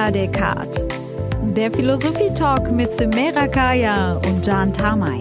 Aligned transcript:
la 0.00 0.10
Descartes. 0.10 0.82
Der 1.54 1.70
Philosophie-Talk 1.70 2.72
mit 2.72 2.90
Sumera 2.90 3.46
Kaya 3.46 4.14
und 4.14 4.46
Jan 4.46 4.72
Tamay. 4.72 5.18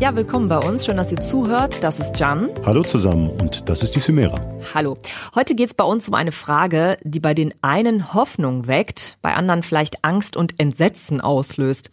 Ja, 0.00 0.16
willkommen 0.16 0.48
bei 0.48 0.56
uns. 0.56 0.86
Schön, 0.86 0.96
dass 0.96 1.12
ihr 1.12 1.20
zuhört. 1.20 1.84
Das 1.84 2.00
ist 2.00 2.18
Jan. 2.18 2.48
Hallo 2.64 2.82
zusammen 2.82 3.28
und 3.28 3.68
das 3.68 3.82
ist 3.82 3.94
die 3.94 4.00
Sumera. 4.00 4.40
Hallo. 4.72 4.96
Heute 5.34 5.54
geht 5.54 5.68
es 5.68 5.74
bei 5.74 5.84
uns 5.84 6.08
um 6.08 6.14
eine 6.14 6.32
Frage, 6.32 6.96
die 7.02 7.20
bei 7.20 7.34
den 7.34 7.52
einen 7.60 8.14
Hoffnung 8.14 8.66
weckt, 8.66 9.18
bei 9.20 9.34
anderen 9.34 9.62
vielleicht 9.62 10.02
Angst 10.02 10.34
und 10.34 10.58
Entsetzen 10.58 11.20
auslöst. 11.20 11.90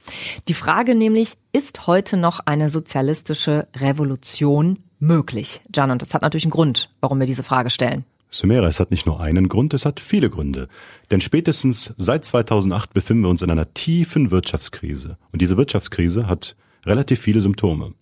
Die 0.48 0.54
Frage 0.54 0.96
nämlich, 0.96 1.34
ist 1.52 1.88
heute 1.88 2.16
noch 2.16 2.40
eine 2.46 2.70
sozialistische 2.70 3.68
Revolution 3.76 4.80
möglich? 5.00 5.60
Jan, 5.76 5.92
und 5.92 6.02
das 6.02 6.14
hat 6.14 6.22
natürlich 6.22 6.46
einen 6.46 6.52
Grund, 6.52 6.90
warum 7.02 7.20
wir 7.20 7.28
diese 7.28 7.44
Frage 7.44 7.70
stellen. 7.70 8.06
Sumera, 8.34 8.68
es 8.68 8.80
hat 8.80 8.90
nicht 8.90 9.06
nur 9.06 9.22
einen 9.22 9.48
Grund, 9.48 9.76
es 9.76 9.86
hat 9.86 10.00
viele 10.00 10.28
Gründe. 10.28 10.68
Denn 11.12 11.22
spätestens 11.22 11.94
seit 11.98 12.26
2008 12.26 12.92
befinden 12.92 13.24
wir 13.24 13.30
uns 13.30 13.44
in 13.44 13.52
einer 13.52 13.76
tiefen 13.76 14.32
Wirtschaftskrise. 14.32 15.18
Und 15.32 15.40
diese 15.40 15.56
Wirtschaftskrise 15.56 16.28
hat 16.28 16.56
relativ 16.84 17.22
viele 17.22 17.42
Symptome. 17.42 17.94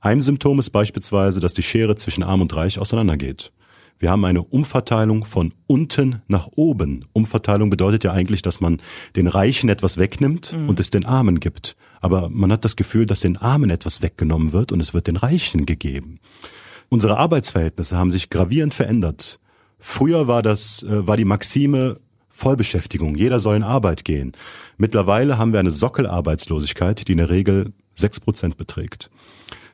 Ein 0.00 0.20
Symptom 0.20 0.60
ist 0.60 0.70
beispielsweise, 0.70 1.40
dass 1.40 1.52
die 1.52 1.64
Schere 1.64 1.96
zwischen 1.96 2.22
Arm 2.22 2.42
und 2.42 2.54
Reich 2.54 2.78
auseinandergeht. 2.78 3.50
Wir 3.98 4.12
haben 4.12 4.24
eine 4.24 4.42
Umverteilung 4.42 5.24
von 5.24 5.52
unten 5.66 6.22
nach 6.28 6.46
oben. 6.52 7.04
Umverteilung 7.12 7.68
bedeutet 7.68 8.04
ja 8.04 8.12
eigentlich, 8.12 8.42
dass 8.42 8.60
man 8.60 8.80
den 9.16 9.26
Reichen 9.26 9.68
etwas 9.68 9.98
wegnimmt 9.98 10.52
mhm. 10.52 10.68
und 10.68 10.78
es 10.78 10.90
den 10.90 11.04
Armen 11.04 11.40
gibt. 11.40 11.74
Aber 12.00 12.28
man 12.30 12.52
hat 12.52 12.64
das 12.64 12.76
Gefühl, 12.76 13.06
dass 13.06 13.18
den 13.18 13.36
Armen 13.36 13.70
etwas 13.70 14.00
weggenommen 14.00 14.52
wird 14.52 14.70
und 14.70 14.80
es 14.80 14.94
wird 14.94 15.08
den 15.08 15.16
Reichen 15.16 15.66
gegeben. 15.66 16.20
Unsere 16.88 17.16
Arbeitsverhältnisse 17.16 17.96
haben 17.96 18.12
sich 18.12 18.30
gravierend 18.30 18.74
verändert. 18.74 19.40
Früher 19.84 20.28
war 20.28 20.42
das, 20.42 20.84
äh, 20.84 21.06
war 21.06 21.16
die 21.16 21.24
Maxime 21.24 21.98
Vollbeschäftigung. 22.30 23.16
Jeder 23.16 23.40
soll 23.40 23.56
in 23.56 23.64
Arbeit 23.64 24.04
gehen. 24.04 24.32
Mittlerweile 24.78 25.38
haben 25.38 25.52
wir 25.52 25.60
eine 25.60 25.72
Sockelarbeitslosigkeit, 25.72 27.06
die 27.06 27.12
in 27.12 27.18
der 27.18 27.30
Regel 27.30 27.72
sechs 27.96 28.20
Prozent 28.20 28.56
beträgt. 28.56 29.10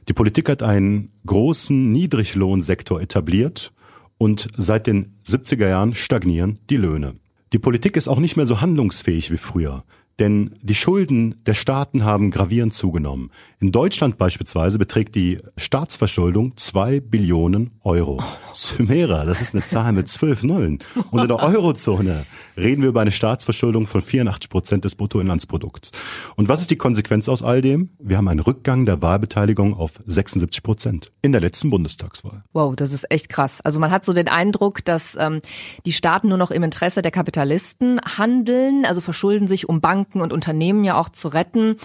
Die 0.08 0.14
Politik 0.14 0.48
hat 0.48 0.62
einen 0.62 1.12
großen 1.26 1.92
Niedriglohnsektor 1.92 3.00
etabliert 3.02 3.70
und 4.16 4.48
seit 4.56 4.86
den 4.86 5.14
70er 5.26 5.68
Jahren 5.68 5.94
stagnieren 5.94 6.58
die 6.70 6.78
Löhne. 6.78 7.14
Die 7.52 7.58
Politik 7.58 7.96
ist 7.96 8.08
auch 8.08 8.18
nicht 8.18 8.36
mehr 8.36 8.46
so 8.46 8.62
handlungsfähig 8.62 9.30
wie 9.30 9.36
früher. 9.36 9.84
Denn 10.18 10.56
die 10.62 10.74
Schulden 10.74 11.36
der 11.46 11.54
Staaten 11.54 12.04
haben 12.04 12.32
gravierend 12.32 12.74
zugenommen. 12.74 13.30
In 13.60 13.70
Deutschland 13.70 14.18
beispielsweise 14.18 14.78
beträgt 14.78 15.14
die 15.14 15.38
Staatsverschuldung 15.56 16.56
zwei 16.56 16.98
Billionen 16.98 17.70
Euro. 17.82 18.20
Sumera, 18.52 19.24
das 19.24 19.40
ist 19.40 19.54
eine 19.54 19.64
Zahl 19.64 19.92
mit 19.92 20.08
zwölf 20.08 20.42
Nullen. 20.42 20.80
Und 21.10 21.22
in 21.22 21.28
der 21.28 21.40
Eurozone 21.40 22.26
reden 22.56 22.82
wir 22.82 22.88
über 22.88 23.00
eine 23.00 23.12
Staatsverschuldung 23.12 23.86
von 23.86 24.02
84 24.02 24.50
Prozent 24.50 24.84
des 24.84 24.96
Bruttoinlandsprodukts. 24.96 25.92
Und 26.34 26.48
was 26.48 26.62
ist 26.62 26.70
die 26.70 26.76
Konsequenz 26.76 27.28
aus 27.28 27.44
all 27.44 27.60
dem? 27.60 27.90
Wir 28.00 28.16
haben 28.16 28.28
einen 28.28 28.40
Rückgang 28.40 28.86
der 28.86 29.02
Wahlbeteiligung 29.02 29.74
auf 29.74 29.92
76 30.04 30.64
Prozent 30.64 31.12
in 31.22 31.30
der 31.30 31.40
letzten 31.40 31.70
Bundestagswahl. 31.70 32.42
Wow, 32.52 32.74
das 32.74 32.92
ist 32.92 33.08
echt 33.10 33.28
krass. 33.28 33.60
Also 33.60 33.78
man 33.78 33.92
hat 33.92 34.04
so 34.04 34.12
den 34.12 34.28
Eindruck, 34.28 34.84
dass 34.84 35.16
ähm, 35.18 35.40
die 35.86 35.92
Staaten 35.92 36.28
nur 36.28 36.38
noch 36.38 36.50
im 36.50 36.64
Interesse 36.64 37.02
der 37.02 37.12
Kapitalisten 37.12 38.00
handeln, 38.18 38.84
also 38.84 39.00
verschulden 39.00 39.46
sich 39.46 39.68
um 39.68 39.80
Banken 39.80 40.07
Banken 40.08 40.20
und 40.22 40.32
Unternehmen 40.32 40.84
ja 40.84 40.98
auch 40.98 41.10
zu 41.10 41.28
retten. 41.28 41.76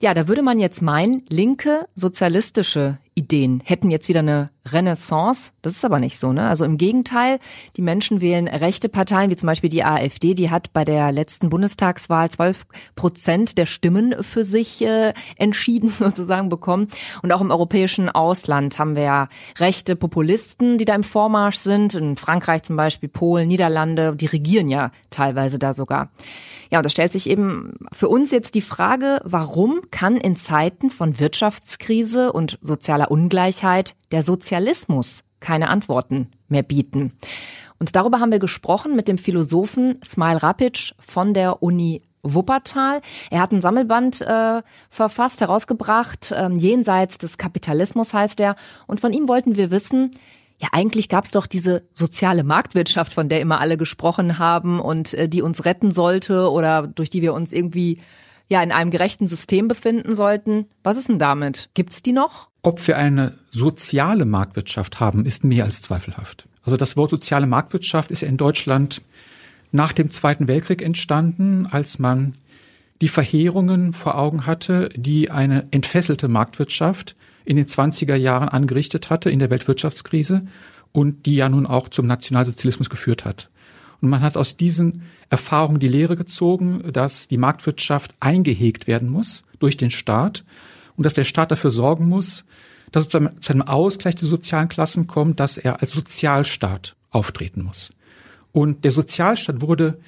Ja, 0.00 0.14
da 0.14 0.26
würde 0.26 0.42
man 0.42 0.58
jetzt 0.58 0.80
meinen, 0.80 1.24
linke 1.28 1.86
sozialistische 1.94 2.98
Ideen 3.14 3.60
hätten 3.64 3.90
jetzt 3.90 4.08
wieder 4.08 4.20
eine 4.20 4.50
Renaissance. 4.72 5.52
Das 5.62 5.74
ist 5.74 5.84
aber 5.84 5.98
nicht 5.98 6.18
so, 6.18 6.32
ne? 6.32 6.48
Also 6.48 6.64
im 6.64 6.78
Gegenteil, 6.78 7.38
die 7.76 7.82
Menschen 7.82 8.20
wählen 8.20 8.48
rechte 8.48 8.88
Parteien, 8.88 9.30
wie 9.30 9.36
zum 9.36 9.46
Beispiel 9.46 9.70
die 9.70 9.84
AfD, 9.84 10.34
die 10.34 10.50
hat 10.50 10.72
bei 10.72 10.84
der 10.84 11.12
letzten 11.12 11.48
Bundestagswahl 11.50 12.30
12 12.30 12.66
Prozent 12.94 13.58
der 13.58 13.66
Stimmen 13.66 14.22
für 14.22 14.44
sich 14.44 14.82
äh, 14.82 15.12
entschieden 15.36 15.88
sozusagen 15.98 16.48
bekommen. 16.48 16.88
Und 17.22 17.32
auch 17.32 17.40
im 17.40 17.50
europäischen 17.50 18.08
Ausland 18.08 18.78
haben 18.78 18.96
wir 18.96 19.02
ja 19.02 19.28
rechte 19.58 19.96
Populisten, 19.96 20.78
die 20.78 20.84
da 20.84 20.94
im 20.94 21.04
Vormarsch 21.04 21.58
sind. 21.58 21.94
In 21.94 22.16
Frankreich 22.16 22.62
zum 22.62 22.76
Beispiel, 22.76 23.08
Polen, 23.08 23.48
Niederlande, 23.48 24.14
die 24.16 24.26
regieren 24.26 24.68
ja 24.68 24.90
teilweise 25.10 25.58
da 25.58 25.74
sogar. 25.74 26.10
Ja, 26.70 26.80
und 26.80 26.84
da 26.84 26.90
stellt 26.90 27.12
sich 27.12 27.30
eben 27.30 27.74
für 27.92 28.08
uns 28.08 28.30
jetzt 28.30 28.54
die 28.54 28.60
Frage, 28.60 29.20
warum 29.24 29.80
kann 29.90 30.16
in 30.16 30.36
Zeiten 30.36 30.90
von 30.90 31.18
Wirtschaftskrise 31.18 32.30
und 32.32 32.58
sozialer 32.60 33.10
Ungleichheit 33.10 33.94
der 34.12 34.22
Sozialismus 34.58 35.22
keine 35.40 35.70
Antworten 35.70 36.28
mehr 36.48 36.64
bieten? 36.64 37.12
Und 37.78 37.94
darüber 37.94 38.18
haben 38.18 38.32
wir 38.32 38.40
gesprochen 38.40 38.96
mit 38.96 39.06
dem 39.06 39.18
Philosophen 39.18 40.00
Smile 40.04 40.42
Rapic 40.42 40.94
von 40.98 41.32
der 41.32 41.62
Uni 41.62 42.02
Wuppertal. 42.24 43.00
Er 43.30 43.40
hat 43.40 43.52
ein 43.52 43.60
Sammelband 43.60 44.20
äh, 44.22 44.62
verfasst, 44.90 45.40
herausgebracht, 45.40 46.34
ähm, 46.36 46.56
jenseits 46.56 47.18
des 47.18 47.38
Kapitalismus 47.38 48.12
heißt 48.12 48.40
er. 48.40 48.56
Und 48.88 49.00
von 49.00 49.12
ihm 49.12 49.28
wollten 49.28 49.56
wir 49.56 49.70
wissen, 49.70 50.10
ja, 50.60 50.70
eigentlich 50.72 51.08
gab's 51.08 51.30
doch 51.30 51.46
diese 51.46 51.84
soziale 51.94 52.42
Marktwirtschaft, 52.42 53.12
von 53.12 53.28
der 53.28 53.40
immer 53.40 53.60
alle 53.60 53.76
gesprochen 53.76 54.40
haben 54.40 54.80
und 54.80 55.14
äh, 55.14 55.28
die 55.28 55.42
uns 55.42 55.64
retten 55.64 55.92
sollte 55.92 56.50
oder 56.50 56.88
durch 56.88 57.10
die 57.10 57.22
wir 57.22 57.32
uns 57.32 57.52
irgendwie 57.52 58.00
ja 58.48 58.60
in 58.60 58.72
einem 58.72 58.90
gerechten 58.90 59.28
System 59.28 59.68
befinden 59.68 60.16
sollten. 60.16 60.66
Was 60.82 60.96
ist 60.96 61.08
denn 61.08 61.20
damit? 61.20 61.70
Gibt's 61.74 62.02
die 62.02 62.12
noch? 62.12 62.48
Ob 62.68 62.86
wir 62.86 62.98
eine 62.98 63.32
soziale 63.48 64.26
Marktwirtschaft 64.26 65.00
haben, 65.00 65.24
ist 65.24 65.42
mehr 65.42 65.64
als 65.64 65.80
zweifelhaft. 65.80 66.46
Also 66.62 66.76
das 66.76 66.98
Wort 66.98 67.08
soziale 67.08 67.46
Marktwirtschaft 67.46 68.10
ist 68.10 68.22
in 68.22 68.36
Deutschland 68.36 69.00
nach 69.72 69.94
dem 69.94 70.10
Zweiten 70.10 70.48
Weltkrieg 70.48 70.82
entstanden, 70.82 71.66
als 71.70 71.98
man 71.98 72.34
die 73.00 73.08
Verheerungen 73.08 73.94
vor 73.94 74.18
Augen 74.18 74.44
hatte, 74.44 74.90
die 74.94 75.30
eine 75.30 75.66
entfesselte 75.70 76.28
Marktwirtschaft 76.28 77.16
in 77.46 77.56
den 77.56 77.64
20er 77.64 78.16
Jahren 78.16 78.50
angerichtet 78.50 79.08
hatte 79.08 79.30
in 79.30 79.38
der 79.38 79.48
Weltwirtschaftskrise 79.48 80.42
und 80.92 81.24
die 81.24 81.36
ja 81.36 81.48
nun 81.48 81.64
auch 81.64 81.88
zum 81.88 82.06
Nationalsozialismus 82.06 82.90
geführt 82.90 83.24
hat. 83.24 83.48
Und 84.02 84.10
man 84.10 84.20
hat 84.20 84.36
aus 84.36 84.58
diesen 84.58 85.04
Erfahrungen 85.30 85.80
die 85.80 85.88
Lehre 85.88 86.16
gezogen, 86.16 86.82
dass 86.92 87.28
die 87.28 87.38
Marktwirtschaft 87.38 88.14
eingehegt 88.20 88.86
werden 88.86 89.08
muss 89.08 89.42
durch 89.58 89.78
den 89.78 89.90
Staat 89.90 90.44
und 90.98 91.04
dass 91.04 91.14
der 91.14 91.24
Staat 91.24 91.50
dafür 91.52 91.70
sorgen 91.70 92.08
muss, 92.08 92.44
dass 92.90 93.04
es 93.04 93.08
zu 93.08 93.18
einem 93.18 93.62
Ausgleich 93.62 94.16
der 94.16 94.28
sozialen 94.28 94.68
Klassen 94.68 95.06
kommt, 95.06 95.40
dass 95.40 95.56
er 95.56 95.80
als 95.80 95.92
Sozialstaat 95.92 96.96
auftreten 97.10 97.62
muss. 97.62 97.90
Und 98.52 98.84
der 98.84 98.90
Sozialstaat 98.90 99.60
wurde 99.60 99.98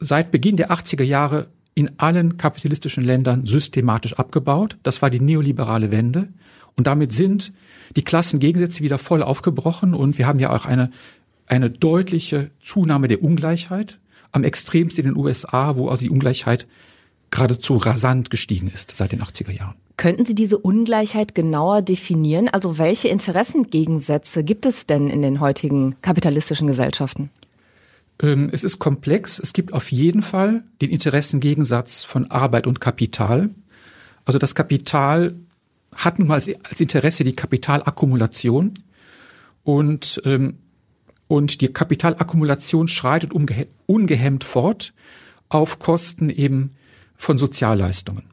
seit 0.00 0.32
Beginn 0.32 0.56
der 0.56 0.70
80er 0.70 1.04
Jahre 1.04 1.48
in 1.74 1.98
allen 1.98 2.38
kapitalistischen 2.38 3.04
Ländern 3.04 3.46
systematisch 3.46 4.14
abgebaut. 4.14 4.76
Das 4.82 5.00
war 5.00 5.10
die 5.10 5.20
neoliberale 5.20 5.90
Wende. 5.90 6.28
Und 6.74 6.86
damit 6.86 7.12
sind 7.12 7.52
die 7.94 8.02
Klassengegensätze 8.02 8.82
wieder 8.82 8.98
voll 8.98 9.22
aufgebrochen 9.22 9.94
und 9.94 10.18
wir 10.18 10.26
haben 10.26 10.40
ja 10.40 10.50
auch 10.50 10.64
eine, 10.64 10.90
eine 11.46 11.70
deutliche 11.70 12.50
Zunahme 12.60 13.08
der 13.08 13.22
Ungleichheit. 13.22 14.00
Am 14.32 14.42
extremsten 14.42 15.04
in 15.04 15.14
den 15.14 15.24
USA, 15.24 15.76
wo 15.76 15.88
also 15.88 16.02
die 16.02 16.10
Ungleichheit 16.10 16.66
geradezu 17.30 17.76
rasant 17.76 18.30
gestiegen 18.30 18.68
ist 18.68 18.96
seit 18.96 19.12
den 19.12 19.22
80er 19.22 19.52
Jahren. 19.52 19.76
Könnten 19.96 20.26
Sie 20.26 20.34
diese 20.34 20.58
Ungleichheit 20.58 21.34
genauer 21.34 21.80
definieren? 21.80 22.48
Also 22.48 22.78
welche 22.78 23.08
Interessengegensätze 23.08 24.44
gibt 24.44 24.66
es 24.66 24.86
denn 24.86 25.08
in 25.08 25.22
den 25.22 25.40
heutigen 25.40 25.96
kapitalistischen 26.02 26.66
Gesellschaften? 26.66 27.30
Ähm, 28.20 28.50
es 28.52 28.62
ist 28.62 28.78
komplex. 28.78 29.38
Es 29.38 29.52
gibt 29.54 29.72
auf 29.72 29.90
jeden 29.90 30.22
Fall 30.22 30.64
den 30.82 30.90
Interessengegensatz 30.90 32.04
von 32.04 32.30
Arbeit 32.30 32.66
und 32.66 32.80
Kapital. 32.80 33.50
Also 34.26 34.38
das 34.38 34.54
Kapital 34.54 35.34
hat 35.94 36.18
nun 36.18 36.28
mal 36.28 36.34
als, 36.34 36.48
Interesse 36.80 37.24
die 37.24 37.34
Kapitalakkumulation 37.34 38.74
und, 39.62 40.20
ähm, 40.24 40.58
und 41.26 41.60
die 41.62 41.68
Kapitalakkumulation 41.68 42.88
schreitet 42.88 43.32
ungehemmt 43.86 44.44
fort 44.44 44.92
auf 45.48 45.78
Kosten 45.78 46.28
eben 46.28 46.72
von 47.14 47.38
Sozialleistungen. 47.38 48.24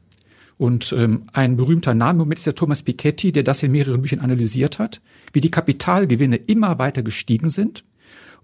Und 0.56 0.94
ähm, 0.96 1.24
ein 1.32 1.56
berühmter 1.56 1.94
Name 1.94 2.26
ist 2.34 2.46
der 2.46 2.54
Thomas 2.54 2.82
Piketty, 2.82 3.32
der 3.32 3.42
das 3.42 3.62
in 3.62 3.72
mehreren 3.72 4.02
Büchern 4.02 4.20
analysiert 4.20 4.78
hat, 4.78 5.00
wie 5.32 5.40
die 5.40 5.50
Kapitalgewinne 5.50 6.36
immer 6.36 6.78
weiter 6.78 7.02
gestiegen 7.02 7.50
sind 7.50 7.84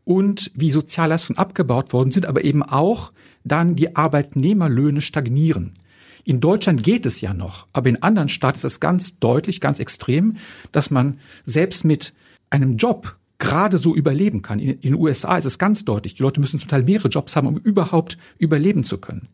und 0.04 0.50
wie 0.54 0.70
Sozialleistungen 0.70 1.38
abgebaut 1.38 1.92
worden 1.92 2.10
sind, 2.10 2.26
aber 2.26 2.44
eben 2.44 2.62
auch 2.62 3.12
dann 3.44 3.76
die 3.76 3.94
Arbeitnehmerlöhne 3.94 5.00
stagnieren. 5.00 5.72
In 6.24 6.40
Deutschland 6.40 6.82
geht 6.82 7.06
es 7.06 7.20
ja 7.20 7.32
noch, 7.32 7.66
aber 7.72 7.88
in 7.88 8.02
anderen 8.02 8.28
Staaten 8.28 8.56
ist 8.56 8.64
es 8.64 8.80
ganz 8.80 9.18
deutlich, 9.18 9.60
ganz 9.60 9.78
extrem, 9.78 10.36
dass 10.72 10.90
man 10.90 11.18
selbst 11.44 11.84
mit 11.84 12.12
einem 12.50 12.76
Job 12.76 13.16
gerade 13.40 13.78
so 13.78 13.96
überleben 13.96 14.42
kann. 14.42 14.60
In, 14.60 14.80
den 14.80 14.94
USA 14.94 15.36
ist 15.36 15.46
es 15.46 15.58
ganz 15.58 15.84
deutlich, 15.84 16.14
die 16.14 16.22
Leute 16.22 16.40
müssen 16.40 16.60
zum 16.60 16.68
Teil 16.68 16.84
mehrere 16.84 17.08
Jobs 17.08 17.34
haben, 17.34 17.48
um 17.48 17.56
überhaupt 17.56 18.16
überleben 18.38 18.84
zu 18.84 18.98
können. 18.98 19.28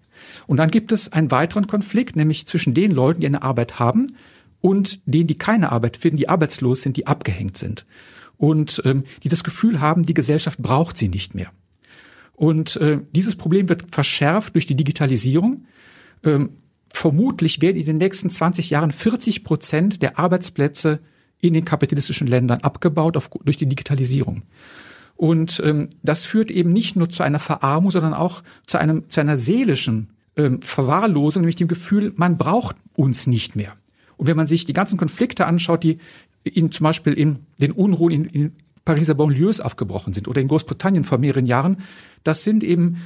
Und 0.47 0.57
dann 0.57 0.71
gibt 0.71 0.93
es 0.93 1.13
einen 1.13 1.31
weiteren 1.31 1.67
Konflikt, 1.67 2.17
nämlich 2.17 2.47
zwischen 2.47 2.73
den 2.73 2.91
Leuten, 2.91 3.21
die 3.21 3.27
eine 3.27 3.43
Arbeit 3.43 3.79
haben 3.79 4.17
und 4.63 5.01
denen, 5.05 5.27
die 5.27 5.37
keine 5.37 5.71
Arbeit 5.73 5.99
finden, 5.99 6.17
die 6.17 6.31
arbeitslos 6.31 6.81
sind, 6.81 6.97
die 6.97 7.07
abgehängt 7.07 7.59
sind 7.59 7.85
und 8.39 8.81
ähm, 8.85 9.05
die 9.23 9.29
das 9.29 9.45
Gefühl 9.45 9.81
haben, 9.81 10.05
die 10.05 10.15
Gesellschaft 10.15 10.61
braucht 10.63 10.97
sie 10.97 11.09
nicht 11.09 11.35
mehr. 11.35 11.51
Und 12.33 12.77
äh, 12.77 13.01
dieses 13.13 13.37
Problem 13.37 13.69
wird 13.69 13.85
verschärft 13.91 14.55
durch 14.55 14.67
die 14.67 14.77
Digitalisierung. 14.77 15.65
Ähm, 16.23 16.51
vermutlich 16.93 17.63
werden 17.63 17.79
in 17.79 17.87
den 17.87 17.99
nächsten 17.99 18.31
20 18.31 18.71
Jahren 18.71 18.93
40 18.93 19.43
Prozent 19.43 20.03
der 20.03 20.19
Arbeitsplätze 20.19 21.01
in 21.41 21.55
den 21.55 21.65
kapitalistischen 21.65 22.27
Ländern 22.27 22.61
abgebaut 22.61 23.17
auf, 23.17 23.31
durch 23.45 23.57
die 23.57 23.67
Digitalisierung. 23.67 24.43
Und 25.17 25.63
ähm, 25.65 25.89
das 26.03 26.25
führt 26.25 26.51
eben 26.51 26.73
nicht 26.73 26.97
nur 26.97 27.09
zu 27.09 27.23
einer 27.23 27.39
Verarmung, 27.39 27.91
sondern 27.91 28.15
auch 28.15 28.43
zu, 28.67 28.79
einem, 28.79 29.09
zu 29.09 29.21
einer 29.21 29.37
seelischen 29.37 30.11
ähm, 30.37 30.61
Verwahrlosung, 30.61 31.43
nämlich 31.43 31.57
dem 31.57 31.69
Gefühl, 31.69 32.13
man 32.17 32.37
braucht 32.37 32.77
uns 32.95 33.27
nicht 33.27 33.57
mehr. 33.57 33.73
Und 34.17 34.27
wenn 34.27 34.37
man 34.37 34.47
sich 34.47 34.65
die 34.65 34.73
ganzen 34.73 34.99
Konflikte 34.99 35.47
anschaut, 35.47 35.83
die 35.83 35.99
in, 36.43 36.71
zum 36.71 36.85
Beispiel 36.85 37.15
in 37.15 37.41
den 37.59 37.73
Unruhen 37.73 38.13
in, 38.13 38.25
in 38.27 38.53
Pariser 38.85 39.15
Banlieues 39.15 39.61
aufgebrochen 39.61 40.15
sind 40.15 40.29
oder 40.29 40.41
in 40.41 40.49
Großbritannien 40.49 41.05
vor 41.05 41.19
mehreren 41.19 41.47
Jahren, 41.47 41.79
das 42.23 42.45
sind 42.45 42.63
eben 42.63 43.03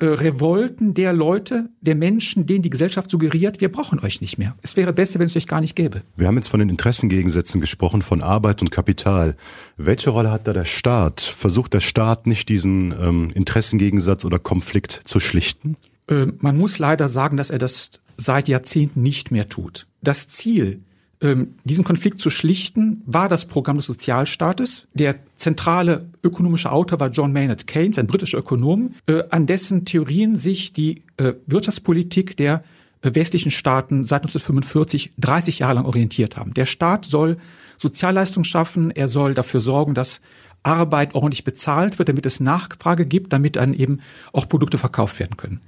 äh, 0.00 0.06
Revolten 0.06 0.94
der 0.94 1.12
Leute, 1.12 1.68
der 1.80 1.94
Menschen, 1.94 2.46
denen 2.46 2.62
die 2.62 2.70
Gesellschaft 2.70 3.10
suggeriert, 3.10 3.60
wir 3.60 3.70
brauchen 3.70 4.00
euch 4.00 4.20
nicht 4.20 4.38
mehr. 4.38 4.56
Es 4.62 4.76
wäre 4.76 4.92
besser, 4.92 5.18
wenn 5.18 5.26
es 5.26 5.36
euch 5.36 5.46
gar 5.46 5.60
nicht 5.60 5.76
gäbe. 5.76 6.02
Wir 6.16 6.26
haben 6.26 6.36
jetzt 6.36 6.48
von 6.48 6.60
den 6.60 6.68
Interessengegensätzen 6.68 7.60
gesprochen, 7.60 8.02
von 8.02 8.22
Arbeit 8.22 8.62
und 8.62 8.70
Kapital. 8.70 9.36
Welche 9.76 10.10
Rolle 10.10 10.30
hat 10.30 10.48
da 10.48 10.52
der 10.52 10.64
Staat? 10.64 11.20
Versucht 11.20 11.74
der 11.74 11.80
Staat 11.80 12.26
nicht 12.26 12.48
diesen 12.48 12.92
ähm, 12.92 13.30
Interessengegensatz 13.34 14.24
oder 14.24 14.38
Konflikt 14.38 15.02
zu 15.04 15.20
schlichten? 15.20 15.76
Äh, 16.08 16.26
man 16.38 16.56
muss 16.56 16.78
leider 16.78 17.08
sagen, 17.08 17.36
dass 17.36 17.50
er 17.50 17.58
das 17.58 17.90
seit 18.16 18.48
Jahrzehnten 18.48 19.02
nicht 19.02 19.30
mehr 19.30 19.48
tut. 19.48 19.86
Das 20.02 20.28
Ziel 20.28 20.80
ähm, 21.22 21.54
diesen 21.64 21.84
Konflikt 21.84 22.20
zu 22.20 22.30
schlichten, 22.30 23.02
war 23.06 23.28
das 23.28 23.44
Programm 23.44 23.76
des 23.76 23.86
Sozialstaates. 23.86 24.86
Der 24.94 25.16
zentrale 25.36 26.08
ökonomische 26.22 26.72
Autor 26.72 27.00
war 27.00 27.10
John 27.10 27.32
Maynard 27.32 27.66
Keynes, 27.66 27.98
ein 27.98 28.06
britischer 28.06 28.38
Ökonom, 28.38 28.94
äh, 29.06 29.22
an 29.30 29.46
dessen 29.46 29.84
Theorien 29.84 30.36
sich 30.36 30.72
die 30.72 31.02
äh, 31.18 31.34
Wirtschaftspolitik 31.46 32.36
der 32.36 32.64
äh, 33.02 33.14
westlichen 33.14 33.50
Staaten 33.50 34.04
seit 34.04 34.22
1945 34.22 35.12
30 35.18 35.58
Jahre 35.60 35.74
lang 35.74 35.86
orientiert 35.86 36.36
haben. 36.36 36.54
Der 36.54 36.66
Staat 36.66 37.04
soll 37.04 37.36
Sozialleistungen 37.76 38.44
schaffen, 38.44 38.90
er 38.90 39.08
soll 39.08 39.34
dafür 39.34 39.60
sorgen, 39.60 39.94
dass 39.94 40.20
Arbeit 40.62 41.14
ordentlich 41.14 41.44
bezahlt 41.44 41.98
wird, 41.98 42.08
damit 42.08 42.26
es 42.26 42.40
Nachfrage 42.40 43.06
gibt, 43.06 43.32
damit 43.32 43.56
dann 43.56 43.72
eben 43.72 43.98
auch 44.32 44.48
Produkte 44.48 44.78
verkauft 44.78 45.18
werden 45.18 45.36
können. 45.36 45.60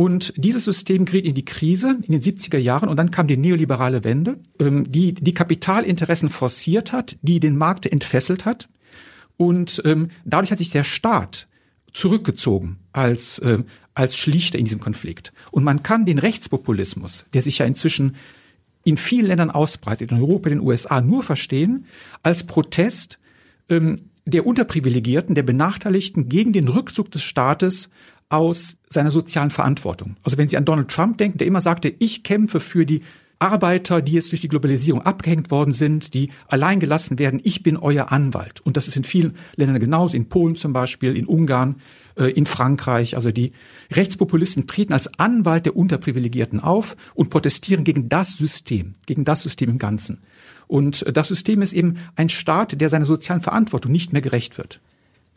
Und 0.00 0.32
dieses 0.38 0.64
System 0.64 1.04
geriet 1.04 1.26
in 1.26 1.34
die 1.34 1.44
Krise 1.44 1.98
in 2.02 2.12
den 2.12 2.22
70er 2.22 2.56
Jahren 2.56 2.88
und 2.88 2.96
dann 2.96 3.10
kam 3.10 3.26
die 3.26 3.36
neoliberale 3.36 4.02
Wende, 4.02 4.38
ähm, 4.58 4.90
die 4.90 5.12
die 5.12 5.34
Kapitalinteressen 5.34 6.30
forciert 6.30 6.94
hat, 6.94 7.18
die 7.20 7.38
den 7.38 7.58
Markt 7.58 7.84
entfesselt 7.84 8.46
hat. 8.46 8.70
Und 9.36 9.82
ähm, 9.84 10.08
dadurch 10.24 10.52
hat 10.52 10.58
sich 10.58 10.70
der 10.70 10.84
Staat 10.84 11.48
zurückgezogen 11.92 12.78
als, 12.94 13.40
äh, 13.40 13.62
als 13.92 14.16
Schlichter 14.16 14.58
in 14.58 14.64
diesem 14.64 14.80
Konflikt. 14.80 15.34
Und 15.50 15.64
man 15.64 15.82
kann 15.82 16.06
den 16.06 16.18
Rechtspopulismus, 16.18 17.26
der 17.34 17.42
sich 17.42 17.58
ja 17.58 17.66
inzwischen 17.66 18.16
in 18.84 18.96
vielen 18.96 19.26
Ländern 19.26 19.50
ausbreitet, 19.50 20.12
in 20.12 20.16
Europa, 20.16 20.48
in 20.48 20.60
den 20.60 20.66
USA, 20.66 21.02
nur 21.02 21.22
verstehen 21.22 21.84
als 22.22 22.44
Protest 22.44 23.18
ähm, 23.68 23.98
der 24.24 24.46
Unterprivilegierten, 24.46 25.34
der 25.34 25.42
Benachteiligten 25.42 26.30
gegen 26.30 26.54
den 26.54 26.68
Rückzug 26.68 27.10
des 27.10 27.22
Staates 27.22 27.90
aus 28.30 28.78
seiner 28.88 29.10
sozialen 29.10 29.50
Verantwortung. 29.50 30.16
Also 30.22 30.38
wenn 30.38 30.48
Sie 30.48 30.56
an 30.56 30.64
Donald 30.64 30.88
Trump 30.88 31.18
denken, 31.18 31.38
der 31.38 31.46
immer 31.46 31.60
sagte, 31.60 31.92
ich 31.98 32.22
kämpfe 32.22 32.60
für 32.60 32.86
die 32.86 33.02
Arbeiter, 33.40 34.02
die 34.02 34.12
jetzt 34.12 34.30
durch 34.32 34.42
die 34.42 34.48
Globalisierung 34.48 35.02
abgehängt 35.02 35.50
worden 35.50 35.72
sind, 35.72 36.12
die 36.12 36.30
allein 36.46 36.78
gelassen 36.78 37.18
werden, 37.18 37.40
ich 37.42 37.62
bin 37.62 37.78
euer 37.78 38.12
Anwalt. 38.12 38.60
Und 38.60 38.76
das 38.76 38.86
ist 38.86 38.96
in 38.96 39.04
vielen 39.04 39.34
Ländern 39.56 39.80
genauso, 39.80 40.16
in 40.16 40.28
Polen 40.28 40.56
zum 40.56 40.74
Beispiel, 40.74 41.16
in 41.16 41.26
Ungarn, 41.26 41.76
äh, 42.16 42.26
in 42.26 42.44
Frankreich. 42.44 43.16
Also 43.16 43.30
die 43.30 43.52
Rechtspopulisten 43.90 44.66
treten 44.66 44.92
als 44.92 45.18
Anwalt 45.18 45.64
der 45.64 45.74
Unterprivilegierten 45.74 46.60
auf 46.60 46.96
und 47.14 47.30
protestieren 47.30 47.82
gegen 47.82 48.10
das 48.10 48.34
System, 48.34 48.92
gegen 49.06 49.24
das 49.24 49.42
System 49.42 49.70
im 49.70 49.78
Ganzen. 49.78 50.18
Und 50.66 51.04
das 51.16 51.28
System 51.28 51.62
ist 51.62 51.72
eben 51.72 51.96
ein 52.16 52.28
Staat, 52.28 52.78
der 52.80 52.90
seiner 52.90 53.06
sozialen 53.06 53.40
Verantwortung 53.40 53.90
nicht 53.90 54.12
mehr 54.12 54.22
gerecht 54.22 54.58
wird. 54.58 54.80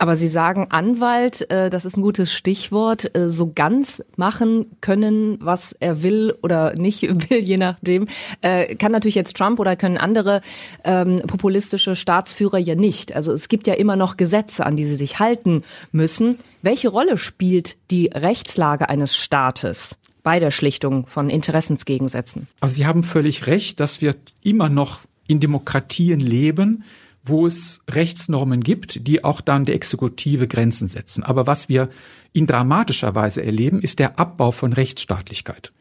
Aber 0.04 0.16
Sie 0.16 0.28
sagen 0.28 0.66
Anwalt, 0.68 1.50
äh, 1.50 1.70
das 1.70 1.86
ist 1.86 1.96
ein 1.96 2.02
gutes 2.02 2.30
Stichwort, 2.30 3.16
äh, 3.16 3.30
so 3.30 3.50
ganz 3.54 4.02
machen 4.18 4.66
können, 4.82 5.38
was 5.40 5.72
er 5.80 6.02
will 6.02 6.34
oder 6.42 6.74
nicht 6.74 7.00
will, 7.30 7.38
je 7.38 7.56
nachdem. 7.56 8.08
Äh, 8.42 8.74
kann 8.74 8.92
natürlich 8.92 9.14
jetzt 9.14 9.34
Trump 9.34 9.58
oder 9.58 9.76
können 9.76 9.96
andere 9.96 10.42
ähm, 10.84 11.22
populistische 11.26 11.96
Staatsführer 11.96 12.58
ja 12.58 12.74
nicht. 12.74 13.16
Also 13.16 13.32
es 13.32 13.48
gibt 13.48 13.66
ja 13.66 13.72
immer 13.72 13.96
noch 13.96 14.18
Gesetze, 14.18 14.66
an 14.66 14.76
die 14.76 14.84
sie 14.84 14.96
sich 14.96 15.20
halten 15.20 15.62
müssen. 15.90 16.38
Welche 16.60 16.90
Rolle 16.90 17.16
spielt 17.16 17.78
die 17.90 18.08
Rechtslage 18.08 18.90
eines 18.90 19.16
Staates? 19.16 19.96
bei 20.22 20.38
der 20.38 20.50
Schlichtung 20.50 21.06
von 21.06 21.28
Interessensgegensätzen. 21.28 22.48
Also 22.60 22.74
Sie 22.76 22.86
haben 22.86 23.02
völlig 23.02 23.46
recht, 23.46 23.78
dass 23.78 24.00
wir 24.00 24.14
immer 24.42 24.70
noch 24.70 25.00
in 25.26 25.38
Demokratien 25.38 26.18
leben, 26.18 26.82
wo 27.24 27.46
es 27.46 27.80
Rechtsnormen 27.90 28.62
gibt, 28.62 29.06
die 29.06 29.24
auch 29.24 29.40
dann 29.40 29.64
der 29.64 29.74
Exekutive 29.74 30.46
Grenzen 30.46 30.88
setzen. 30.88 31.22
Aber 31.24 31.46
was 31.46 31.68
wir 31.68 31.88
in 32.32 32.46
dramatischer 32.46 33.14
Weise 33.14 33.42
erleben, 33.42 33.80
ist 33.80 33.98
der 33.98 34.18
Abbau 34.18 34.50
von 34.50 34.72
Rechtsstaatlichkeit. 34.72 35.72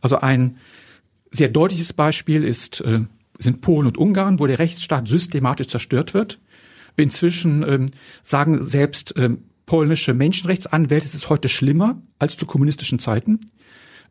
Also 0.00 0.18
ein 0.18 0.58
sehr 1.30 1.48
deutliches 1.48 1.94
Beispiel 1.94 2.44
ist, 2.44 2.82
äh, 2.82 3.00
sind 3.38 3.62
Polen 3.62 3.86
und 3.86 3.96
Ungarn, 3.96 4.38
wo 4.38 4.46
der 4.46 4.58
Rechtsstaat 4.58 5.08
systematisch 5.08 5.68
zerstört 5.68 6.12
wird. 6.12 6.38
Inzwischen 6.96 7.66
ähm, 7.66 7.86
sagen 8.22 8.62
selbst 8.62 9.14
ähm, 9.16 9.44
polnische 9.64 10.12
Menschenrechtsanwälte, 10.12 11.06
es 11.06 11.14
ist 11.14 11.30
heute 11.30 11.48
schlimmer 11.48 12.02
als 12.18 12.36
zu 12.36 12.44
kommunistischen 12.44 12.98
Zeiten. 12.98 13.40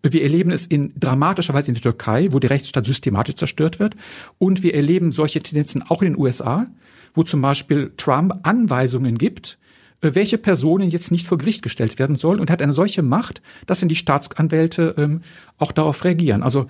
Wir 0.03 0.23
erleben 0.23 0.51
es 0.51 0.65
in 0.65 0.93
dramatischer 0.99 1.53
Weise 1.53 1.69
in 1.69 1.75
der 1.75 1.83
Türkei, 1.83 2.29
wo 2.31 2.39
der 2.39 2.49
Rechtsstaat 2.49 2.85
systematisch 2.85 3.35
zerstört 3.35 3.79
wird. 3.79 3.95
Und 4.39 4.63
wir 4.63 4.73
erleben 4.73 5.11
solche 5.11 5.41
Tendenzen 5.41 5.83
auch 5.83 6.01
in 6.01 6.13
den 6.13 6.19
USA, 6.19 6.67
wo 7.13 7.23
zum 7.23 7.41
Beispiel 7.41 7.91
Trump 7.97 8.33
Anweisungen 8.43 9.17
gibt, 9.17 9.59
äh, 10.01 10.11
welche 10.13 10.37
Personen 10.37 10.89
jetzt 10.89 11.11
nicht 11.11 11.27
vor 11.27 11.37
Gericht 11.37 11.61
gestellt 11.61 11.99
werden 11.99 12.15
sollen 12.15 12.39
und 12.39 12.49
hat 12.49 12.61
eine 12.61 12.73
solche 12.73 13.03
Macht, 13.03 13.41
dass 13.67 13.79
dann 13.79 13.89
die 13.89 13.95
Staatsanwälte 13.95 14.95
ähm, 14.97 15.21
auch 15.57 15.71
darauf 15.71 16.03
reagieren. 16.03 16.41
Also 16.41 16.65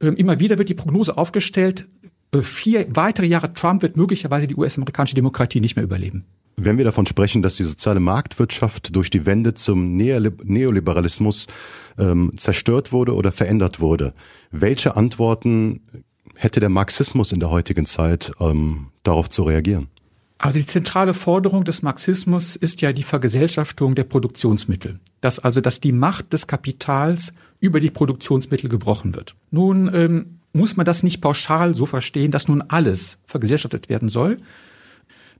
ähm, 0.00 0.16
immer 0.16 0.40
wieder 0.40 0.58
wird 0.58 0.68
die 0.68 0.74
Prognose 0.74 1.16
aufgestellt, 1.16 1.86
äh, 2.34 2.40
vier 2.40 2.86
weitere 2.90 3.26
Jahre 3.26 3.52
Trump 3.52 3.82
wird 3.82 3.96
möglicherweise 3.96 4.46
die 4.46 4.56
US-amerikanische 4.56 5.14
Demokratie 5.14 5.60
nicht 5.60 5.76
mehr 5.76 5.84
überleben. 5.84 6.24
Wenn 6.56 6.78
wir 6.78 6.84
davon 6.84 7.06
sprechen, 7.06 7.42
dass 7.42 7.56
die 7.56 7.64
soziale 7.64 8.00
Marktwirtschaft 8.00 8.94
durch 8.94 9.10
die 9.10 9.26
Wende 9.26 9.54
zum 9.54 9.96
Neoliberalismus 9.96 11.46
ähm, 11.98 12.32
zerstört 12.36 12.92
wurde 12.92 13.14
oder 13.14 13.32
verändert 13.32 13.80
wurde, 13.80 14.12
welche 14.50 14.96
Antworten 14.96 15.80
hätte 16.34 16.60
der 16.60 16.68
Marxismus 16.68 17.32
in 17.32 17.40
der 17.40 17.50
heutigen 17.50 17.86
Zeit 17.86 18.32
ähm, 18.40 18.88
darauf 19.02 19.30
zu 19.30 19.44
reagieren? 19.44 19.88
Also 20.38 20.58
die 20.58 20.66
zentrale 20.66 21.14
Forderung 21.14 21.62
des 21.62 21.82
Marxismus 21.82 22.56
ist 22.56 22.80
ja 22.80 22.92
die 22.92 23.04
Vergesellschaftung 23.04 23.94
der 23.94 24.02
Produktionsmittel. 24.02 24.98
Dass 25.20 25.38
also, 25.38 25.60
dass 25.60 25.78
die 25.78 25.92
Macht 25.92 26.32
des 26.32 26.48
Kapitals 26.48 27.32
über 27.60 27.78
die 27.78 27.90
Produktionsmittel 27.90 28.68
gebrochen 28.68 29.14
wird. 29.14 29.36
Nun 29.52 29.88
ähm, 29.94 30.40
muss 30.52 30.76
man 30.76 30.84
das 30.84 31.04
nicht 31.04 31.20
pauschal 31.20 31.76
so 31.76 31.86
verstehen, 31.86 32.32
dass 32.32 32.48
nun 32.48 32.60
alles 32.60 33.18
vergesellschaftet 33.24 33.88
werden 33.88 34.08
soll, 34.08 34.36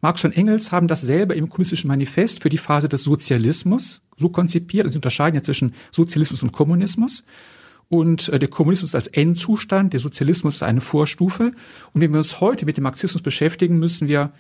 Marx 0.02 0.24
und 0.24 0.36
Engels 0.36 0.72
haben 0.72 0.88
dasselbe 0.88 1.34
im 1.34 1.48
kommunistischen 1.48 1.86
Manifest 1.86 2.42
für 2.42 2.48
die 2.48 2.58
Phase 2.58 2.88
des 2.88 3.04
Sozialismus 3.04 4.02
so 4.16 4.28
konzipiert. 4.28 4.90
Sie 4.90 4.98
unterscheiden 4.98 5.36
ja 5.36 5.42
zwischen 5.44 5.74
Sozialismus 5.92 6.42
und 6.42 6.50
Kommunismus. 6.50 7.22
Und 7.88 8.28
äh, 8.30 8.38
der 8.40 8.48
Kommunismus 8.48 8.96
als 8.96 9.06
Endzustand, 9.06 9.92
der 9.92 10.00
Sozialismus 10.00 10.56
ist 10.56 10.62
eine 10.64 10.80
Vorstufe. 10.80 11.52
Und 11.92 12.00
wenn 12.00 12.10
wir 12.10 12.18
uns 12.18 12.40
heute 12.40 12.66
mit 12.66 12.76
dem 12.76 12.82
Marxismus 12.82 13.22
beschäftigen, 13.22 13.78
müssen 13.78 14.08
wir 14.08 14.32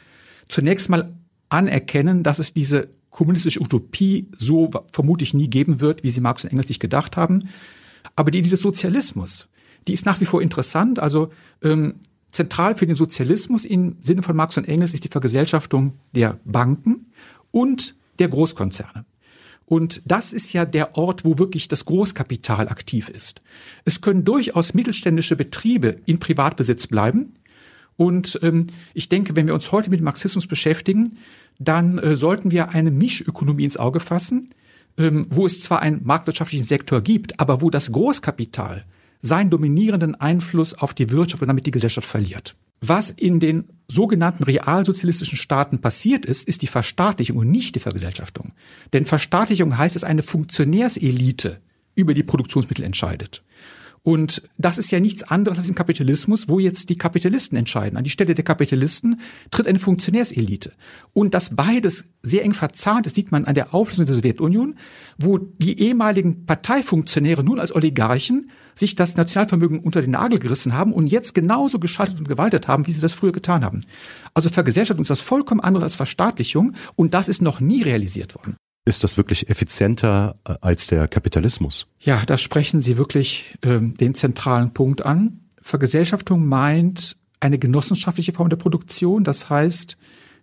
zunächst 0.48 0.88
mal 0.88 1.14
anerkennen, 1.48 2.24
dass 2.24 2.40
es 2.40 2.52
diese 2.52 2.88
kommunistische 3.10 3.60
Utopie 3.60 4.28
so 4.36 4.70
vermutlich 4.92 5.32
nie 5.32 5.48
geben 5.48 5.80
wird, 5.80 6.02
wie 6.02 6.10
sie 6.10 6.20
Marx 6.20 6.42
und 6.42 6.50
Engels 6.50 6.68
sich 6.68 6.80
gedacht 6.80 7.16
haben. 7.16 7.48
Aber 8.16 8.32
die 8.32 8.38
Idee 8.38 8.50
des 8.50 8.62
Sozialismus, 8.62 9.48
die 9.86 9.92
ist 9.92 10.06
nach 10.06 10.20
wie 10.20 10.24
vor 10.24 10.42
interessant. 10.42 10.98
Also 10.98 11.30
ähm, 11.62 12.00
Zentral 12.32 12.74
für 12.74 12.86
den 12.86 12.96
Sozialismus 12.96 13.64
im 13.64 13.96
Sinne 14.00 14.22
von 14.22 14.34
Marx 14.34 14.56
und 14.56 14.66
Engels 14.66 14.94
ist 14.94 15.04
die 15.04 15.08
Vergesellschaftung 15.08 15.92
der 16.14 16.40
Banken 16.44 17.06
und 17.50 17.94
der 18.18 18.28
Großkonzerne. 18.28 19.04
Und 19.66 20.02
das 20.04 20.32
ist 20.32 20.52
ja 20.52 20.64
der 20.64 20.96
Ort, 20.96 21.24
wo 21.24 21.38
wirklich 21.38 21.68
das 21.68 21.84
Großkapital 21.84 22.68
aktiv 22.68 23.08
ist. 23.08 23.42
Es 23.84 24.00
können 24.00 24.24
durchaus 24.24 24.74
mittelständische 24.74 25.36
Betriebe 25.36 25.96
in 26.04 26.18
Privatbesitz 26.18 26.86
bleiben. 26.86 27.34
Und 27.96 28.38
ähm, 28.42 28.68
ich 28.94 29.08
denke, 29.08 29.36
wenn 29.36 29.46
wir 29.46 29.54
uns 29.54 29.70
heute 29.70 29.90
mit 29.90 30.00
Marxismus 30.00 30.46
beschäftigen, 30.46 31.18
dann 31.58 31.98
äh, 31.98 32.16
sollten 32.16 32.50
wir 32.50 32.70
eine 32.70 32.90
Mischökonomie 32.90 33.64
ins 33.64 33.76
Auge 33.76 34.00
fassen, 34.00 34.46
ähm, 34.96 35.26
wo 35.28 35.46
es 35.46 35.60
zwar 35.60 35.80
einen 35.80 36.00
marktwirtschaftlichen 36.04 36.66
Sektor 36.66 37.00
gibt, 37.02 37.38
aber 37.40 37.60
wo 37.60 37.70
das 37.70 37.92
Großkapital 37.92 38.84
seinen 39.22 39.50
dominierenden 39.50 40.14
Einfluss 40.16 40.74
auf 40.74 40.92
die 40.92 41.10
Wirtschaft 41.10 41.42
und 41.42 41.48
damit 41.48 41.64
die 41.64 41.70
Gesellschaft 41.70 42.08
verliert. 42.08 42.54
was 42.84 43.10
in 43.10 43.38
den 43.38 43.68
sogenannten 43.86 44.42
realsozialistischen 44.42 45.38
Staaten 45.38 45.78
passiert 45.80 46.26
ist, 46.26 46.48
ist 46.48 46.62
die 46.62 46.66
Verstaatlichung 46.66 47.36
und 47.36 47.48
nicht 47.48 47.76
die 47.76 47.80
Vergesellschaftung. 47.80 48.54
Denn 48.92 49.04
Verstaatlichung 49.04 49.78
heißt 49.78 49.94
es, 49.94 50.02
eine 50.02 50.24
Funktionärselite 50.24 51.60
über 51.94 52.12
die 52.12 52.24
Produktionsmittel 52.24 52.84
entscheidet. 52.84 53.44
Und 54.04 54.42
das 54.58 54.78
ist 54.78 54.90
ja 54.90 54.98
nichts 54.98 55.22
anderes 55.22 55.58
als 55.58 55.68
im 55.68 55.76
Kapitalismus, 55.76 56.48
wo 56.48 56.58
jetzt 56.58 56.88
die 56.90 56.98
Kapitalisten 56.98 57.56
entscheiden. 57.56 57.96
An 57.96 58.02
die 58.02 58.10
Stelle 58.10 58.34
der 58.34 58.44
Kapitalisten 58.44 59.20
tritt 59.52 59.68
eine 59.68 59.78
Funktionärselite. 59.78 60.72
Und 61.12 61.34
dass 61.34 61.54
beides 61.54 62.04
sehr 62.20 62.42
eng 62.42 62.52
verzahnt 62.52 63.06
ist, 63.06 63.14
sieht 63.14 63.30
man 63.30 63.44
an 63.44 63.54
der 63.54 63.74
Auflösung 63.74 64.06
der 64.06 64.16
Sowjetunion, 64.16 64.74
wo 65.18 65.38
die 65.38 65.78
ehemaligen 65.78 66.46
Parteifunktionäre 66.46 67.44
nun 67.44 67.60
als 67.60 67.72
Oligarchen 67.72 68.50
sich 68.74 68.96
das 68.96 69.16
Nationalvermögen 69.16 69.78
unter 69.78 70.00
den 70.00 70.10
Nagel 70.10 70.40
gerissen 70.40 70.72
haben 70.72 70.92
und 70.92 71.06
jetzt 71.06 71.34
genauso 71.34 71.78
geschaltet 71.78 72.18
und 72.18 72.28
gewaltet 72.28 72.66
haben, 72.66 72.88
wie 72.88 72.92
sie 72.92 73.02
das 73.02 73.12
früher 73.12 73.32
getan 73.32 73.64
haben. 73.64 73.82
Also 74.34 74.50
Vergesellschaftung 74.50 75.02
ist 75.02 75.10
das 75.10 75.20
vollkommen 75.20 75.60
anderes 75.60 75.84
als 75.84 75.96
Verstaatlichung 75.96 76.74
und 76.96 77.14
das 77.14 77.28
ist 77.28 77.42
noch 77.42 77.60
nie 77.60 77.82
realisiert 77.82 78.34
worden. 78.34 78.56
Ist 78.84 79.04
das 79.04 79.16
wirklich 79.16 79.48
effizienter 79.48 80.36
äh, 80.44 80.54
als 80.60 80.88
der 80.88 81.06
Kapitalismus? 81.06 81.86
Ja, 82.00 82.22
da 82.26 82.36
sprechen 82.36 82.80
Sie 82.80 82.98
wirklich 82.98 83.56
äh, 83.62 83.78
den 83.80 84.14
zentralen 84.14 84.74
Punkt 84.74 85.04
an. 85.04 85.40
Vergesellschaftung 85.60 86.46
meint 86.46 87.16
eine 87.38 87.58
genossenschaftliche 87.58 88.32
Form 88.32 88.48
der 88.48 88.56
Produktion. 88.56 89.22
Das 89.22 89.48
heißt, 89.48 89.96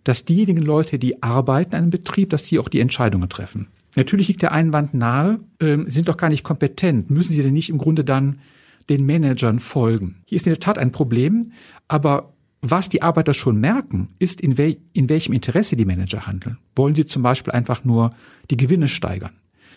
dass 0.04 0.24
diejenigen 0.24 0.62
Leute, 0.62 0.98
die 0.98 1.22
arbeiten 1.22 1.72
in 1.72 1.78
einem 1.78 1.90
Betrieb, 1.90 2.30
dass 2.30 2.46
sie 2.46 2.58
auch 2.58 2.68
die 2.68 2.80
Entscheidungen 2.80 3.28
treffen. 3.28 3.68
Natürlich 3.96 4.28
liegt 4.28 4.42
der 4.42 4.52
Einwand 4.52 4.94
nahe, 4.94 5.40
äh, 5.58 5.78
sind 5.86 6.08
doch 6.08 6.16
gar 6.16 6.30
nicht 6.30 6.44
kompetent. 6.44 7.10
Müssen 7.10 7.34
sie 7.34 7.42
denn 7.42 7.52
nicht 7.52 7.68
im 7.68 7.78
Grunde 7.78 8.04
dann 8.04 8.40
den 8.88 9.04
Managern 9.04 9.60
folgen? 9.60 10.22
Hier 10.26 10.36
ist 10.36 10.46
in 10.46 10.52
der 10.52 10.60
Tat 10.60 10.78
ein 10.78 10.92
Problem, 10.92 11.52
aber 11.88 12.32
was 12.62 12.88
die 12.88 13.02
Arbeiter 13.02 13.34
schon 13.34 13.58
merken, 13.58 14.08
ist, 14.18 14.40
in, 14.40 14.58
wel 14.58 14.76
in 14.92 15.08
welchem 15.08 15.32
Interesse 15.32 15.76
die 15.76 15.86
Manager 15.86 16.26
handeln. 16.26 16.58
Wollen 16.76 16.94
sie 16.94 17.06
zum 17.06 17.22
Beispiel 17.22 17.52
einfach 17.52 17.84
nur 17.84 18.14
die 18.50 18.56
Gewinne 18.56 18.88
steigern? 18.88 19.32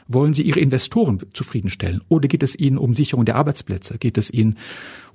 Wollen 0.08 0.34
sie 0.34 0.44
ihre 0.44 0.60
Investoren 0.60 1.22
zufriedenstellen? 1.34 2.02
Oder 2.10 2.28
geht 2.28 2.44
es 2.44 2.60
ihnen 2.60 2.78
um 2.78 2.94
Sicherung 2.94 3.24
der 3.24 3.36
Arbeitsplätze? 3.38 3.98
Geht 3.98 4.18
es 4.18 4.30
ihnen 4.32 4.58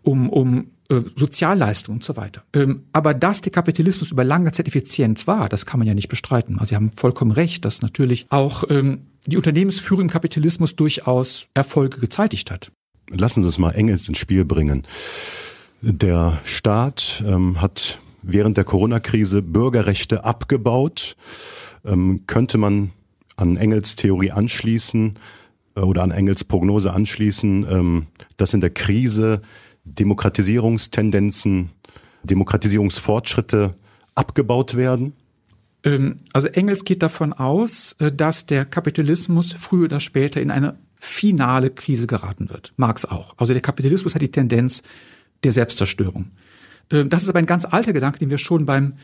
um, 0.02 0.30
um 0.30 0.70
äh, 0.88 1.02
Sozialleistungen 1.14 1.98
und 1.98 2.04
so 2.04 2.16
weiter? 2.16 2.42
Ähm, 2.54 2.84
aber 2.92 3.12
dass 3.12 3.42
der 3.42 3.52
Kapitalismus 3.52 4.12
über 4.12 4.24
lange 4.24 4.50
Zeit 4.52 4.66
effizient 4.66 5.26
war, 5.26 5.50
das 5.50 5.66
kann 5.66 5.78
man 5.78 5.86
ja 5.86 5.94
nicht 5.94 6.08
bestreiten. 6.08 6.58
Also 6.58 6.70
Sie 6.70 6.76
haben 6.76 6.90
vollkommen 6.92 7.32
recht, 7.32 7.66
dass 7.66 7.82
natürlich 7.82 8.26
auch 8.30 8.64
ähm, 8.70 9.02
die 9.26 9.36
Unternehmensführung 9.36 10.04
im 10.04 10.10
Kapitalismus 10.10 10.74
durchaus 10.74 11.48
Erfolge 11.52 12.00
gezeitigt 12.00 12.50
hat. 12.50 12.72
Lassen 13.10 13.42
Sie 13.42 13.46
uns 13.46 13.58
mal 13.58 13.72
Engels 13.72 14.08
ins 14.08 14.18
Spiel 14.18 14.46
bringen. 14.46 14.84
Der 15.80 16.40
Staat 16.44 17.22
ähm, 17.26 17.60
hat 17.60 18.00
während 18.22 18.56
der 18.56 18.64
Corona-Krise 18.64 19.42
Bürgerrechte 19.42 20.24
abgebaut. 20.24 21.16
Ähm, 21.84 22.24
könnte 22.26 22.58
man 22.58 22.90
an 23.36 23.56
Engels 23.56 23.96
Theorie 23.96 24.32
anschließen 24.32 25.18
äh, 25.76 25.80
oder 25.80 26.02
an 26.02 26.10
Engels 26.10 26.44
Prognose 26.44 26.92
anschließen, 26.92 27.66
ähm, 27.70 28.06
dass 28.36 28.54
in 28.54 28.60
der 28.60 28.70
Krise 28.70 29.42
Demokratisierungstendenzen, 29.84 31.70
Demokratisierungsfortschritte 32.24 33.76
abgebaut 34.16 34.76
werden? 34.76 35.12
Ähm, 35.84 36.16
also 36.32 36.48
Engels 36.48 36.84
geht 36.84 37.02
davon 37.02 37.32
aus, 37.32 37.94
äh, 38.00 38.10
dass 38.10 38.46
der 38.46 38.64
Kapitalismus 38.64 39.52
früher 39.52 39.84
oder 39.84 40.00
später 40.00 40.40
in 40.40 40.50
eine 40.50 40.76
finale 40.96 41.70
Krise 41.70 42.08
geraten 42.08 42.50
wird. 42.50 42.72
Marx 42.76 43.04
auch. 43.04 43.34
Also 43.36 43.52
der 43.52 43.62
Kapitalismus 43.62 44.16
hat 44.16 44.22
die 44.22 44.32
Tendenz, 44.32 44.82
der 45.44 45.52
Selbstzerstörung. 45.52 46.30
Ähm, 46.90 47.08
das 47.08 47.22
ist 47.22 47.28
aber 47.28 47.38
ein 47.38 47.46
ganz 47.46 47.64
alter 47.64 47.92
Gedanke, 47.92 48.18
den 48.18 48.30
wir 48.30 48.38
schon 48.38 48.66
beim 48.66 48.94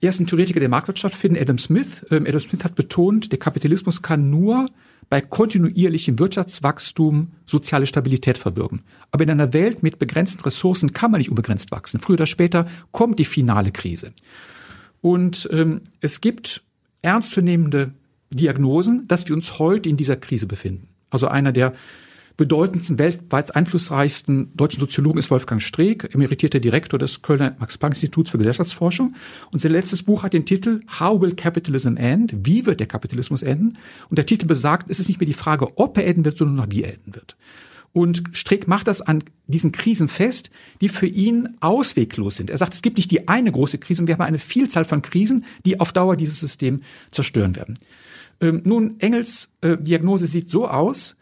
ersten 0.00 0.26
Theoretiker 0.26 0.60
der 0.60 0.68
Marktwirtschaft 0.68 1.14
finden, 1.14 1.40
Adam 1.40 1.58
Smith. 1.58 2.04
Ähm, 2.10 2.26
Adam 2.26 2.40
Smith 2.40 2.64
hat 2.64 2.74
betont, 2.74 3.30
der 3.32 3.38
Kapitalismus 3.38 4.02
kann 4.02 4.30
nur 4.30 4.70
bei 5.08 5.20
kontinuierlichem 5.20 6.18
Wirtschaftswachstum 6.18 7.32
soziale 7.44 7.86
Stabilität 7.86 8.38
verbürgen. 8.38 8.82
Aber 9.10 9.24
in 9.24 9.30
einer 9.30 9.52
Welt 9.52 9.82
mit 9.82 9.98
begrenzten 9.98 10.42
Ressourcen 10.42 10.92
kann 10.92 11.10
man 11.10 11.18
nicht 11.18 11.28
unbegrenzt 11.28 11.70
wachsen. 11.70 12.00
Früher 12.00 12.14
oder 12.14 12.26
später 12.26 12.66
kommt 12.92 13.18
die 13.18 13.24
finale 13.24 13.72
Krise. 13.72 14.12
Und 15.02 15.48
ähm, 15.52 15.82
es 16.00 16.20
gibt 16.20 16.62
ernstzunehmende 17.02 17.92
Diagnosen, 18.30 19.06
dass 19.08 19.28
wir 19.28 19.36
uns 19.36 19.58
heute 19.58 19.88
in 19.88 19.96
dieser 19.96 20.16
Krise 20.16 20.46
befinden. 20.46 20.88
Also 21.10 21.28
einer 21.28 21.52
der 21.52 21.74
bedeutendsten, 22.42 22.98
weltweit 22.98 23.54
einflussreichsten 23.54 24.50
deutschen 24.56 24.80
Soziologen 24.80 25.20
ist 25.20 25.30
Wolfgang 25.30 25.62
Streeck, 25.62 26.12
emeritierter 26.12 26.58
Direktor 26.58 26.98
des 26.98 27.22
Kölner 27.22 27.54
Max-Planck-Instituts 27.60 28.32
für 28.32 28.38
Gesellschaftsforschung. 28.38 29.14
Und 29.52 29.60
sein 29.60 29.70
letztes 29.70 30.02
Buch 30.02 30.24
hat 30.24 30.32
den 30.32 30.44
Titel 30.44 30.80
How 30.98 31.20
will 31.20 31.36
Capitalism 31.36 31.96
end? 31.96 32.34
Wie 32.42 32.66
wird 32.66 32.80
der 32.80 32.88
Kapitalismus 32.88 33.44
enden? 33.44 33.78
Und 34.10 34.18
der 34.18 34.26
Titel 34.26 34.46
besagt, 34.46 34.90
es 34.90 34.98
ist 34.98 35.06
nicht 35.06 35.20
mehr 35.20 35.26
die 35.28 35.34
Frage, 35.34 35.68
ob 35.78 35.96
er 35.96 36.04
enden 36.04 36.24
wird, 36.24 36.36
sondern 36.36 36.56
noch 36.56 36.66
wie 36.70 36.82
er 36.82 36.94
enden 36.94 37.14
wird. 37.14 37.36
Und 37.92 38.24
Streeck 38.32 38.66
macht 38.66 38.88
das 38.88 39.02
an 39.02 39.22
diesen 39.46 39.70
Krisen 39.70 40.08
fest, 40.08 40.50
die 40.80 40.88
für 40.88 41.06
ihn 41.06 41.50
ausweglos 41.60 42.34
sind. 42.34 42.50
Er 42.50 42.58
sagt, 42.58 42.74
es 42.74 42.82
gibt 42.82 42.96
nicht 42.96 43.12
die 43.12 43.28
eine 43.28 43.52
große 43.52 43.78
Krise, 43.78 44.04
wir 44.08 44.14
haben 44.14 44.22
eine 44.22 44.40
Vielzahl 44.40 44.84
von 44.84 45.00
Krisen, 45.00 45.44
die 45.64 45.78
auf 45.78 45.92
Dauer 45.92 46.16
dieses 46.16 46.40
System 46.40 46.80
zerstören 47.08 47.54
werden. 47.54 47.78
Ähm, 48.40 48.62
nun, 48.64 48.98
Engels 48.98 49.50
äh, 49.60 49.76
Diagnose 49.76 50.26
sieht 50.26 50.50
so 50.50 50.66
aus, 50.66 51.14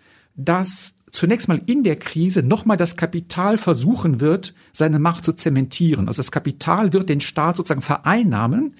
dass 0.44 0.94
zunächst 1.12 1.48
mal 1.48 1.60
in 1.66 1.82
der 1.82 1.96
Krise 1.96 2.42
nochmal 2.42 2.76
das 2.76 2.96
Kapital 2.96 3.58
versuchen 3.58 4.20
wird, 4.20 4.54
seine 4.72 4.98
Macht 4.98 5.24
zu 5.24 5.32
zementieren. 5.32 6.08
Also 6.08 6.18
das 6.18 6.30
Kapital 6.30 6.92
wird 6.92 7.08
den 7.08 7.20
Staat 7.20 7.56
sozusagen 7.56 7.82
vereinnahmen 7.82 8.74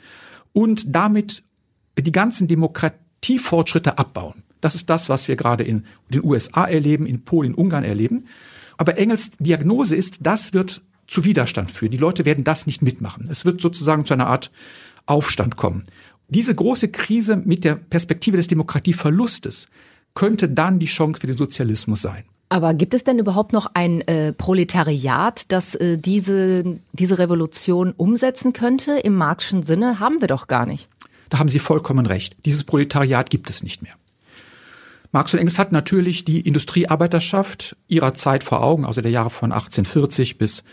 und 0.52 0.94
damit 0.94 1.42
die 1.98 2.12
ganzen 2.12 2.48
Demokratiefortschritte 2.48 3.98
abbauen. 3.98 4.42
Das 4.60 4.74
ist 4.74 4.90
das, 4.90 5.08
was 5.08 5.28
wir 5.28 5.36
gerade 5.36 5.64
in 5.64 5.84
den 6.08 6.24
USA 6.24 6.64
erleben, 6.64 7.06
in 7.06 7.24
Polen, 7.24 7.52
in 7.52 7.54
Ungarn 7.54 7.84
erleben. 7.84 8.24
Aber 8.76 8.98
Engels 8.98 9.32
Diagnose 9.38 9.96
ist, 9.96 10.18
das 10.22 10.52
wird 10.52 10.82
zu 11.06 11.24
Widerstand 11.24 11.70
führen. 11.70 11.90
Die 11.90 11.98
Leute 11.98 12.24
werden 12.24 12.44
das 12.44 12.66
nicht 12.66 12.82
mitmachen. 12.82 13.26
Es 13.30 13.44
wird 13.44 13.60
sozusagen 13.60 14.04
zu 14.04 14.14
einer 14.14 14.28
Art 14.28 14.50
Aufstand 15.06 15.56
kommen. 15.56 15.82
Diese 16.28 16.54
große 16.54 16.88
Krise 16.88 17.36
mit 17.36 17.64
der 17.64 17.74
Perspektive 17.74 18.36
des 18.36 18.46
Demokratieverlustes 18.46 19.68
könnte 20.14 20.48
dann 20.48 20.78
die 20.78 20.86
Chance 20.86 21.20
für 21.20 21.26
den 21.26 21.36
Sozialismus 21.36 22.02
sein. 22.02 22.24
Aber 22.52 22.74
gibt 22.74 22.94
es 22.94 23.04
denn 23.04 23.20
überhaupt 23.20 23.52
noch 23.52 23.70
ein 23.74 24.00
äh, 24.02 24.32
Proletariat, 24.32 25.44
das 25.52 25.76
äh, 25.76 25.98
diese, 25.98 26.80
diese 26.92 27.18
Revolution 27.18 27.94
umsetzen 27.96 28.52
könnte? 28.52 28.98
Im 28.98 29.14
marxischen 29.14 29.62
Sinne 29.62 30.00
haben 30.00 30.20
wir 30.20 30.26
doch 30.26 30.48
gar 30.48 30.66
nicht. 30.66 30.88
Da 31.28 31.38
haben 31.38 31.48
Sie 31.48 31.60
vollkommen 31.60 32.06
recht. 32.06 32.36
Dieses 32.44 32.64
Proletariat 32.64 33.30
gibt 33.30 33.48
es 33.50 33.62
nicht 33.62 33.82
mehr. 33.82 33.94
Marx 35.12 35.32
und 35.32 35.40
Engels 35.40 35.58
hatten 35.60 35.74
natürlich 35.74 36.24
die 36.24 36.40
Industriearbeiterschaft 36.40 37.76
ihrer 37.86 38.14
Zeit 38.14 38.44
vor 38.44 38.62
Augen, 38.62 38.84
also 38.84 39.00
der 39.00 39.10
Jahre 39.12 39.30
von 39.30 39.52
1840 39.52 40.36
bis 40.36 40.64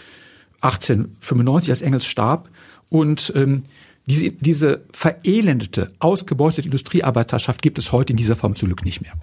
1895, 0.61 1.69
als 1.69 1.81
Engels 1.83 2.05
starb. 2.05 2.49
Und 2.89 3.31
ähm, 3.35 3.63
diese, 4.07 4.31
diese 4.31 4.85
verelendete, 4.91 5.91
ausgebeutete 5.99 6.67
Industriearbeiterschaft 6.67 7.61
gibt 7.61 7.77
es 7.77 7.91
heute 7.91 8.13
in 8.13 8.17
dieser 8.17 8.35
Form 8.35 8.55
zum 8.55 8.67
Glück 8.69 8.85
nicht 8.85 9.01
mehr. 9.01 9.13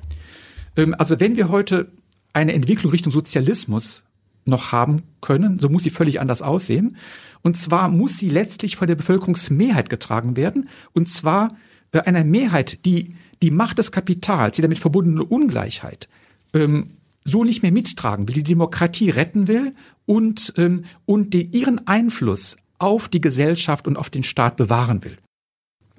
Ähm, 0.76 0.95
also 0.99 1.21
wenn 1.21 1.37
wir 1.37 1.49
heute 1.49 1.91
eine 2.33 2.53
Entwicklung 2.53 2.93
Richtung 2.93 3.12
Sozialismus 3.12 4.05
noch 4.47 4.73
haben 4.73 5.03
können, 5.21 5.59
so 5.59 5.69
muss 5.69 5.85
sie 5.85 5.91
völlig 5.91 6.21
anders 6.21 6.43
aussehen. 6.43 6.97
Und 7.43 7.57
zwar 7.57 7.88
muss 7.88 8.19
sie 8.19 8.29
letztlich 8.29 8.76
von 8.76 8.87
der 8.87 8.95
Bevölkerungsmehrheit 8.95 9.88
getragen 9.88 10.37
werden. 10.37 10.69
Und 10.93 11.09
zwar 11.09 11.57
äh, 11.93 12.00
einer 12.00 12.25
Mehrheit, 12.25 12.85
die 12.85 13.17
die 13.43 13.50
Macht 13.50 13.79
des 13.79 13.93
Kapitals, 13.93 14.57
die 14.57 14.62
damit 14.62 14.79
verbundene 14.79 15.25
Ungleichheit 15.25 16.09
ähm, 16.53 16.88
so 17.25 17.45
nicht 17.45 17.62
mehr 17.62 17.73
mittragen 17.73 18.29
will, 18.29 18.35
die 18.35 18.43
Demokratie 18.43 19.11
retten 19.11 19.49
will 19.49 19.75
und, 20.07 20.53
ähm, 20.57 20.85
und 21.07 21.33
die, 21.35 21.45
ihren 21.45 21.87
Einfluss 21.87 22.57
auf 22.85 23.09
die 23.09 23.21
Gesellschaft 23.21 23.87
und 23.87 23.97
auf 23.97 24.11
den 24.11 24.23
Staat 24.23 24.57
bewahren 24.57 25.03
will. 25.05 25.17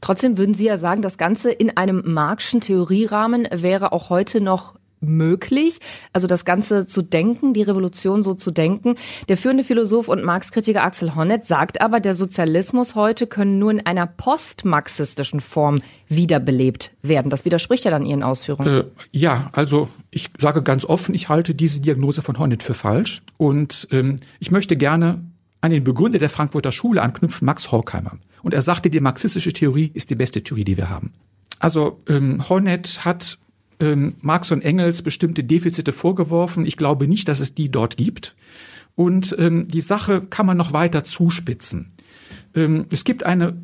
Trotzdem 0.01 0.37
würden 0.37 0.53
Sie 0.53 0.65
ja 0.65 0.77
sagen, 0.77 1.01
das 1.01 1.17
Ganze 1.17 1.51
in 1.51 1.75
einem 1.75 2.03
Marxischen 2.05 2.61
Theorierahmen 2.61 3.47
wäre 3.51 3.91
auch 3.91 4.09
heute 4.09 4.39
noch 4.39 4.75
möglich, 5.01 5.79
also 6.13 6.27
das 6.27 6.45
Ganze 6.45 6.85
zu 6.85 7.01
denken, 7.01 7.53
die 7.53 7.61
Revolution 7.61 8.23
so 8.23 8.33
zu 8.33 8.51
denken. 8.51 8.95
Der 9.29 9.37
führende 9.37 9.63
Philosoph 9.63 10.07
und 10.07 10.23
Marx-Kritiker 10.23 10.83
Axel 10.83 11.15
Honneth 11.15 11.45
sagt 11.45 11.81
aber, 11.81 11.99
der 11.99 12.13
Sozialismus 12.13 12.95
heute 12.95 13.27
können 13.27 13.59
nur 13.59 13.71
in 13.71 13.85
einer 13.85 14.07
postmarxistischen 14.07 15.39
Form 15.39 15.81
wiederbelebt 16.07 16.91
werden. 17.01 17.29
Das 17.29 17.45
widerspricht 17.45 17.85
ja 17.85 17.91
dann 17.91 18.05
Ihren 18.05 18.23
Ausführungen. 18.23 18.81
Äh, 18.81 18.83
ja, 19.11 19.49
also 19.53 19.89
ich 20.11 20.29
sage 20.39 20.61
ganz 20.63 20.85
offen, 20.85 21.15
ich 21.15 21.29
halte 21.29 21.55
diese 21.55 21.79
Diagnose 21.79 22.21
von 22.21 22.39
Honneth 22.39 22.63
für 22.63 22.73
falsch 22.73 23.21
und 23.37 23.87
ähm, 23.91 24.17
ich 24.39 24.51
möchte 24.51 24.77
gerne 24.77 25.23
an 25.65 25.71
den 25.71 25.83
Begründer 25.83 26.19
der 26.19 26.29
Frankfurter 26.29 26.71
Schule 26.71 27.01
anknüpfen, 27.01 27.45
Max 27.45 27.71
Horkheimer. 27.71 28.19
Und 28.43 28.53
er 28.53 28.61
sagte, 28.61 28.91
die 28.91 28.99
marxistische 28.99 29.51
Theorie 29.51 29.89
ist 29.95 30.11
die 30.11 30.15
beste 30.15 30.43
Theorie, 30.43 30.63
die 30.63 30.77
wir 30.77 30.89
haben. 30.89 31.11
Also 31.57 32.01
ähm, 32.07 32.47
Hornet 32.47 33.03
hat 33.03 33.39
ähm, 33.79 34.13
Marx 34.21 34.51
und 34.51 34.61
Engels 34.61 35.01
bestimmte 35.01 35.43
Defizite 35.43 35.91
vorgeworfen. 35.91 36.67
Ich 36.67 36.77
glaube 36.77 37.07
nicht, 37.07 37.27
dass 37.27 37.39
es 37.39 37.55
die 37.55 37.69
dort 37.69 37.97
gibt. 37.97 38.35
Und 38.93 39.35
ähm, 39.39 39.67
die 39.67 39.81
Sache 39.81 40.21
kann 40.21 40.45
man 40.45 40.55
noch 40.55 40.71
weiter 40.71 41.03
zuspitzen. 41.03 41.87
Ähm, 42.53 42.85
es 42.91 43.03
gibt 43.03 43.25
eine 43.25 43.57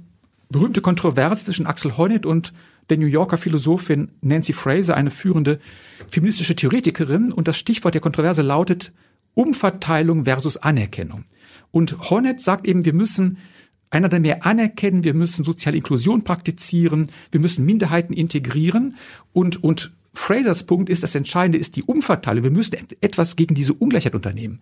berühmte 0.50 0.82
Kontroverse 0.82 1.46
zwischen 1.46 1.68
Axel 1.68 1.98
Honneth 1.98 2.26
und 2.26 2.52
der 2.90 2.98
New 2.98 3.06
Yorker 3.06 3.38
Philosophin 3.38 4.10
Nancy 4.22 4.54
Fraser, 4.54 4.96
eine 4.96 5.12
führende 5.12 5.60
feministische 6.10 6.56
Theoretikerin. 6.56 7.32
Und 7.32 7.48
das 7.48 7.58
Stichwort 7.58 7.94
der 7.94 8.02
Kontroverse 8.02 8.42
lautet 8.42 8.92
Umverteilung 9.36 10.26
versus 10.26 10.58
Anerkennung. 10.58 11.24
Und 11.72 12.10
Honneth 12.10 12.42
sagt 12.42 12.68
eben, 12.68 12.86
wir 12.86 12.94
müssen 12.94 13.38
einander 13.90 14.20
mehr 14.20 14.46
anerkennen, 14.46 15.04
wir 15.04 15.14
müssen 15.14 15.44
soziale 15.44 15.78
Inklusion 15.78 16.24
praktizieren, 16.24 17.08
wir 17.32 17.40
müssen 17.40 17.66
Minderheiten 17.66 18.14
integrieren 18.14 18.96
und, 19.34 19.64
und 19.64 19.92
Frasers 20.14 20.66
Punkt 20.66 20.90
ist, 20.90 21.04
das 21.04 21.16
Entscheidende 21.16 21.58
ist 21.58 21.76
die 21.76 21.84
Umverteilung. 21.84 22.44
Wir 22.44 22.52
müssen 22.52 22.76
etwas 23.00 23.36
gegen 23.36 23.56
diese 23.56 23.74
Ungleichheit 23.74 24.16
unternehmen. 24.16 24.60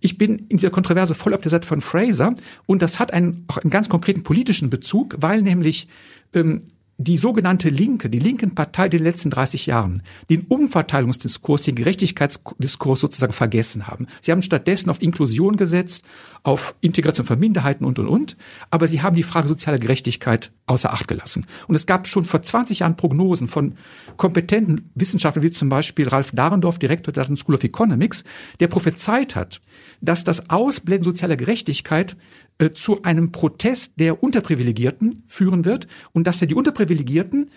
Ich 0.00 0.18
bin 0.18 0.46
in 0.48 0.58
dieser 0.58 0.70
Kontroverse 0.70 1.14
voll 1.14 1.32
auf 1.32 1.40
der 1.40 1.50
Seite 1.50 1.66
von 1.66 1.80
Fraser 1.80 2.34
und 2.66 2.82
das 2.82 3.00
hat 3.00 3.12
einen, 3.12 3.44
auch 3.48 3.56
einen 3.58 3.70
ganz 3.70 3.88
konkreten 3.88 4.22
politischen 4.22 4.68
Bezug, 4.68 5.16
weil 5.18 5.40
nämlich 5.40 5.88
ähm, 6.34 6.62
die 6.96 7.16
sogenannte 7.16 7.70
Linke, 7.70 8.08
die 8.08 8.20
linken 8.20 8.54
Partei 8.54 8.84
in 8.84 8.92
den 8.92 9.02
letzten 9.02 9.30
30 9.30 9.66
Jahren, 9.66 10.02
den 10.30 10.42
Umverteilungsdiskurs, 10.42 11.62
den 11.62 11.74
Gerechtigkeitsdiskurs 11.74 13.00
sozusagen 13.00 13.32
vergessen 13.32 13.88
haben. 13.88 14.06
Sie 14.20 14.30
haben 14.30 14.42
stattdessen 14.42 14.90
auf 14.90 15.02
Inklusion 15.02 15.56
gesetzt, 15.56 16.04
auf 16.44 16.74
Integration 16.80 17.26
von 17.26 17.38
Minderheiten 17.38 17.84
und, 17.84 17.98
und, 17.98 18.06
und. 18.06 18.36
Aber 18.70 18.86
sie 18.86 19.02
haben 19.02 19.16
die 19.16 19.22
Frage 19.24 19.48
sozialer 19.48 19.78
Gerechtigkeit 19.78 20.52
außer 20.66 20.92
Acht 20.92 21.08
gelassen. 21.08 21.46
Und 21.66 21.74
es 21.74 21.86
gab 21.86 22.06
schon 22.06 22.24
vor 22.24 22.42
20 22.42 22.80
Jahren 22.80 22.96
Prognosen 22.96 23.48
von 23.48 23.74
kompetenten 24.16 24.90
Wissenschaftlern, 24.94 25.42
wie 25.42 25.50
zum 25.50 25.68
Beispiel 25.68 26.08
Ralf 26.08 26.30
Dahrendorf, 26.32 26.78
Direktor 26.78 27.12
der 27.12 27.24
London 27.24 27.38
School 27.38 27.56
of 27.56 27.64
Economics, 27.64 28.22
der 28.60 28.68
prophezeit 28.68 29.34
hat, 29.34 29.60
dass 30.00 30.22
das 30.22 30.48
Ausblenden 30.50 31.04
sozialer 31.04 31.36
Gerechtigkeit 31.36 32.16
äh, 32.58 32.70
zu 32.70 33.02
einem 33.02 33.32
Protest 33.32 33.94
der 33.98 34.22
Unterprivilegierten 34.22 35.22
führen 35.26 35.64
wird 35.64 35.86
und 36.12 36.26
dass 36.26 36.40
ja 36.40 36.46
die 36.46 36.54
Unterprivilegierten 36.54 37.50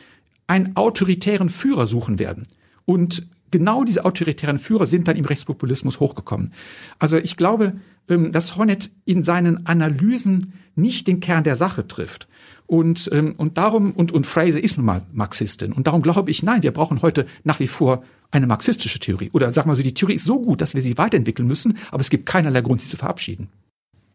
einen 0.48 0.76
autoritären 0.76 1.50
Führer 1.50 1.88
suchen 1.88 2.20
werden. 2.20 2.44
Und 2.86 3.28
genau 3.52 3.84
diese 3.84 4.06
autoritären 4.06 4.60
Führer 4.60 4.86
sind 4.86 5.08
dann 5.08 5.18
im 5.18 5.26
Rechtspopulismus 5.26 6.00
hochgekommen. 6.00 6.54
Also 7.00 7.18
ich 7.18 7.38
glaube, 7.38 7.74
ähm, 8.10 8.32
dass 8.32 8.56
Hornet 8.56 8.90
in 9.06 9.24
seinen 9.24 9.66
Analysen 9.66 10.54
nicht 10.76 11.08
den 11.08 11.20
Kern 11.20 11.44
der 11.44 11.56
Sache 11.56 11.88
trifft. 11.88 12.28
Und, 12.66 13.10
ähm, 13.14 13.36
und 13.38 13.58
darum, 13.58 13.92
und, 13.92 14.12
und 14.12 14.26
Fraser 14.26 14.62
ist 14.62 14.78
nun 14.78 14.86
mal 14.86 15.04
Marxistin. 15.14 15.74
Und 15.74 15.88
darum 15.88 16.02
glaube 16.02 16.32
ich, 16.32 16.44
nein, 16.44 16.64
wir 16.64 16.72
brauchen 16.72 17.02
heute 17.02 17.26
nach 17.44 17.60
wie 17.60 17.68
vor 17.68 18.04
eine 18.32 18.48
marxistische 18.48 19.00
Theorie. 19.00 19.30
Oder 19.32 19.54
sag 19.54 19.66
mal 19.66 19.76
so, 19.76 19.84
die 19.84 19.94
Theorie 19.94 20.16
ist 20.16 20.26
so 20.26 20.42
gut, 20.42 20.62
dass 20.62 20.74
wir 20.74 20.82
sie 20.82 20.98
weiterentwickeln 20.98 21.48
müssen, 21.48 21.78
aber 21.92 22.02
es 22.02 22.10
gibt 22.10 22.26
keinerlei 22.26 22.62
Grund, 22.62 22.82
sie 22.82 22.90
zu 22.90 22.98
verabschieden. 22.98 23.50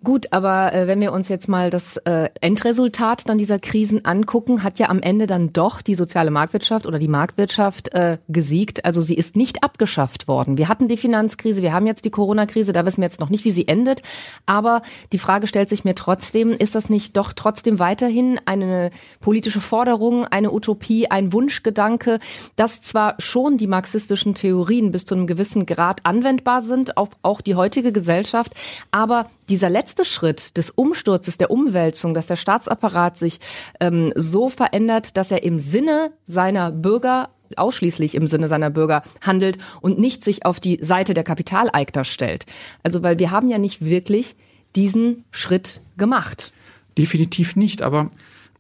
Gut, 0.05 0.33
aber 0.33 0.73
äh, 0.73 0.89
wenn 0.89 1.01
wir 1.01 1.13
uns 1.13 1.29
jetzt 1.29 1.49
mal 1.49 1.71
das 1.71 1.97
äh, 1.99 2.29
Endresultat 2.41 3.29
dann 3.29 3.39
dieser 3.39 3.61
Krisen 3.61 4.05
angucken, 4.05 4.65
hat 4.65 4.81
ja 4.81 4.89
am 4.89 5.01
Ende 5.01 5.29
dann 5.29 5.53
doch 5.53 5.81
die 5.81 5.95
soziale 5.95 6.33
Marktwirtschaft 6.33 6.87
oder 6.87 6.99
die 6.99 7.07
Marktwirtschaft 7.07 7.95
äh, 7.95 8.19
gesiegt. 8.29 8.85
Also 8.85 9.01
sie 9.01 9.15
ist 9.15 9.37
nicht 9.37 9.63
abgeschafft 9.63 10.27
worden. 10.27 10.59
Wir 10.59 10.67
hatten 10.67 10.89
die 10.89 10.97
Finanzkrise, 10.97 11.63
wir 11.63 11.73
haben 11.73 11.87
jetzt 11.87 12.05
die 12.05 12.11
Corona-Krise, 12.11 12.73
da 12.73 12.85
wissen 12.85 13.01
wir 13.01 13.07
jetzt 13.07 13.21
noch 13.21 13.31
nicht, 13.31 13.45
wie 13.45 13.53
sie 13.53 13.69
endet. 13.69 14.03
Aber 14.45 14.83
die 15.13 15.19
Frage 15.19 15.47
stellt 15.47 15.69
sich 15.69 15.85
mir 15.85 15.95
trotzdem, 15.95 16.51
ist 16.51 16.75
das 16.75 16.91
nicht 16.91 17.17
doch 17.17 17.33
trotzdem 17.33 17.79
weiterhin 17.79 18.41
eine 18.45 18.91
politische 19.21 19.61
Forderung, 19.61 20.25
eine 20.25 20.53
Utopie, 20.53 21.09
ein 21.13 21.33
Wunschgedanke, 21.33 22.19
dass 22.57 22.83
zwar 22.83 23.15
schon 23.21 23.57
die 23.57 23.69
marxistischen 23.69 24.35
Theorien 24.35 24.91
bis 24.91 25.05
zu 25.05 25.15
einem 25.15 25.29
gewissen 25.29 25.65
Grad 25.65 26.05
anwendbar 26.05 26.61
sind 26.61 26.97
auf 26.97 27.11
auch 27.23 27.41
die 27.41 27.55
heutige 27.55 27.93
Gesellschaft, 27.93 28.53
aber 28.91 29.29
dieser 29.49 29.69
letzte 29.69 29.92
Schritt 30.05 30.57
des 30.57 30.71
Umsturzes, 30.71 31.37
der 31.39 31.51
Umwälzung, 31.51 32.15
dass 32.15 32.27
der 32.27 32.37
Staatsapparat 32.37 33.17
sich 33.17 33.41
ähm, 33.81 34.13
so 34.17 34.49
verändert, 34.49 35.17
dass 35.17 35.31
er 35.31 35.43
im 35.43 35.59
Sinne 35.59 36.13
seiner 36.25 36.71
Bürger 36.71 37.31
ausschließlich 37.57 38.15
im 38.15 38.27
Sinne 38.27 38.49
seiner 38.49 38.71
Bürger 38.71 39.03
handelt 39.21 39.59
und 39.83 39.99
nicht 39.99 40.25
sich 40.25 40.47
auf 40.47 40.59
die 40.59 40.79
Seite 40.83 41.13
der 41.15 41.25
Kapitaleigner 41.25 42.05
stellt. 42.05 42.47
Also 42.83 43.03
weil 43.03 43.19
wir 43.19 43.31
haben 43.31 43.49
ja 43.49 43.59
nicht 43.59 43.85
wirklich 43.85 44.37
diesen 44.75 45.25
Schritt 45.31 45.81
gemacht. 45.97 46.53
Definitiv 46.97 47.57
nicht, 47.57 47.83
aber 47.83 48.11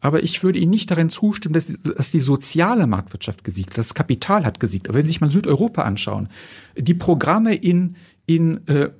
aber 0.02 0.24
ich 0.24 0.42
würde 0.42 0.58
Ihnen 0.58 0.72
nicht 0.72 0.90
darin 0.90 1.08
zustimmen, 1.08 1.54
dass, 1.54 1.66
dass 1.66 2.10
die 2.10 2.18
soziale 2.18 2.88
Marktwirtschaft 2.88 3.44
gesiegt. 3.44 3.78
Das 3.78 3.94
Kapital 3.94 4.44
hat 4.44 4.58
gesiegt. 4.58 4.88
Aber 4.88 4.98
wenn 4.98 5.04
Sie 5.04 5.12
sich 5.12 5.20
mal 5.20 5.30
Südeuropa 5.30 5.82
anschauen, 5.82 6.28
die 6.76 6.94
Programme 6.94 7.54
in, 7.54 7.94
in 8.26 8.66
äh, 8.66 8.90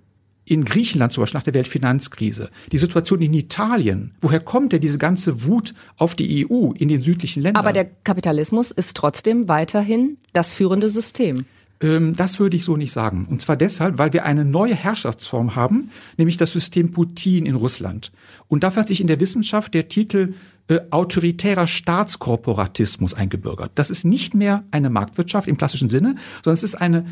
in 0.45 0.65
Griechenland 0.65 1.13
zum 1.13 1.23
Beispiel 1.23 1.39
nach 1.39 1.45
der 1.45 1.55
Weltfinanzkrise, 1.55 2.51
die 2.73 2.79
Situation 2.79 3.21
in 3.21 3.33
Italien, 3.35 4.13
woher 4.21 4.41
kommt 4.41 4.73
denn 4.73 4.81
diese 4.81 4.99
ganze 4.99 5.45
Wut 5.45 5.75
auf 5.97 6.15
die 6.15 6.47
EU 6.47 6.73
in 6.73 6.89
den 6.89 7.03
südlichen 7.03 7.43
Ländern? 7.43 7.61
Aber 7.61 7.73
der 7.73 7.85
Kapitalismus 7.85 8.71
ist 8.71 8.97
trotzdem 8.97 9.49
weiterhin 9.49 10.19
das 10.33 10.53
führende 10.53 10.89
System. 10.89 11.45
Ähm, 11.81 12.15
das 12.15 12.41
würde 12.41 12.57
ich 12.57 12.65
so 12.65 12.77
nicht 12.77 12.93
sagen. 12.93 13.27
Und 13.31 13.41
zwar 13.41 13.57
deshalb, 13.57 13.99
weil 13.99 14.13
wir 14.13 14.25
eine 14.25 14.45
neue 14.45 14.75
Herrschaftsform 14.75 15.55
haben, 15.57 15.91
nämlich 16.17 16.37
das 16.37 16.53
System 16.53 16.93
Putin 16.93 17.47
in 17.47 17.55
Russland. 17.55 18.13
Und 18.49 18.63
dafür 18.63 18.81
hat 18.81 18.89
sich 18.89 19.01
in 19.01 19.07
der 19.07 19.21
Wissenschaft 19.21 19.75
der 19.75 19.89
Titel 19.89 20.35
äh, 20.69 20.81
autoritärer 20.91 21.67
Staatskorporatismus 21.67 23.15
eingebürgert. 23.15 23.73
Das 23.75 23.91
ist 23.91 24.05
nicht 24.05 24.35
mehr 24.35 24.65
eine 24.71 24.91
Marktwirtschaft 24.91 25.49
im 25.49 25.57
klassischen 25.57 25.89
Sinne, 25.89 26.15
sondern 26.43 26.55
es 26.55 26.63
ist 26.63 26.77
eine 26.77 27.05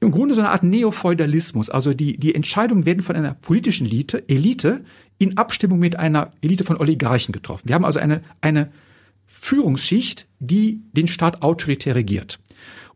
im 0.00 0.10
Grunde 0.10 0.34
so 0.34 0.40
eine 0.40 0.50
Art 0.50 0.62
Neofeudalismus. 0.62 1.70
Also 1.70 1.92
die, 1.92 2.18
die 2.18 2.34
Entscheidungen 2.34 2.86
werden 2.86 3.02
von 3.02 3.16
einer 3.16 3.34
politischen 3.34 3.86
Elite, 3.86 4.28
Elite 4.28 4.84
in 5.18 5.38
Abstimmung 5.38 5.78
mit 5.78 5.98
einer 5.98 6.32
Elite 6.42 6.64
von 6.64 6.76
Oligarchen 6.76 7.32
getroffen. 7.32 7.68
Wir 7.68 7.74
haben 7.74 7.84
also 7.84 7.98
eine, 7.98 8.22
eine 8.40 8.70
Führungsschicht, 9.26 10.26
die 10.38 10.82
den 10.92 11.08
Staat 11.08 11.42
autoritär 11.42 11.94
regiert. 11.94 12.38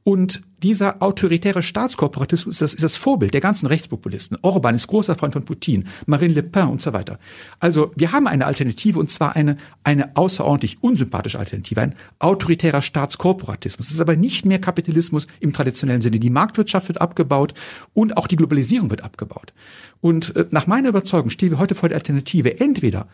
Und 0.02 0.40
dieser 0.62 1.02
autoritäre 1.02 1.62
Staatskooperatismus 1.62 2.58
das 2.58 2.74
ist 2.74 2.82
das 2.82 2.96
Vorbild 2.96 3.34
der 3.34 3.40
ganzen 3.40 3.66
Rechtspopulisten. 3.66 4.38
Orban 4.42 4.74
ist 4.74 4.86
großer 4.86 5.14
Freund 5.14 5.34
von 5.34 5.44
Putin, 5.44 5.84
Marine 6.06 6.34
Le 6.34 6.42
Pen 6.42 6.68
und 6.68 6.80
so 6.80 6.92
weiter. 6.92 7.18
Also 7.58 7.90
wir 7.96 8.12
haben 8.12 8.26
eine 8.26 8.46
Alternative 8.46 8.98
und 8.98 9.10
zwar 9.10 9.36
eine, 9.36 9.56
eine 9.84 10.16
außerordentlich 10.16 10.82
unsympathische 10.82 11.38
Alternative, 11.38 11.80
ein 11.80 11.94
autoritärer 12.18 12.82
Staatskooperatismus. 12.82 13.88
Es 13.88 13.94
ist 13.94 14.00
aber 14.00 14.16
nicht 14.16 14.46
mehr 14.46 14.58
Kapitalismus 14.58 15.26
im 15.38 15.52
traditionellen 15.52 16.00
Sinne. 16.00 16.18
Die 16.18 16.30
Marktwirtschaft 16.30 16.88
wird 16.88 17.00
abgebaut 17.00 17.54
und 17.92 18.16
auch 18.16 18.26
die 18.26 18.36
Globalisierung 18.36 18.90
wird 18.90 19.04
abgebaut. 19.04 19.52
Und 20.00 20.34
äh, 20.36 20.46
nach 20.50 20.66
meiner 20.66 20.88
Überzeugung 20.88 21.30
stehen 21.30 21.50
wir 21.50 21.58
heute 21.58 21.74
vor 21.74 21.88
der 21.88 21.98
Alternative. 21.98 22.58
Entweder 22.58 23.06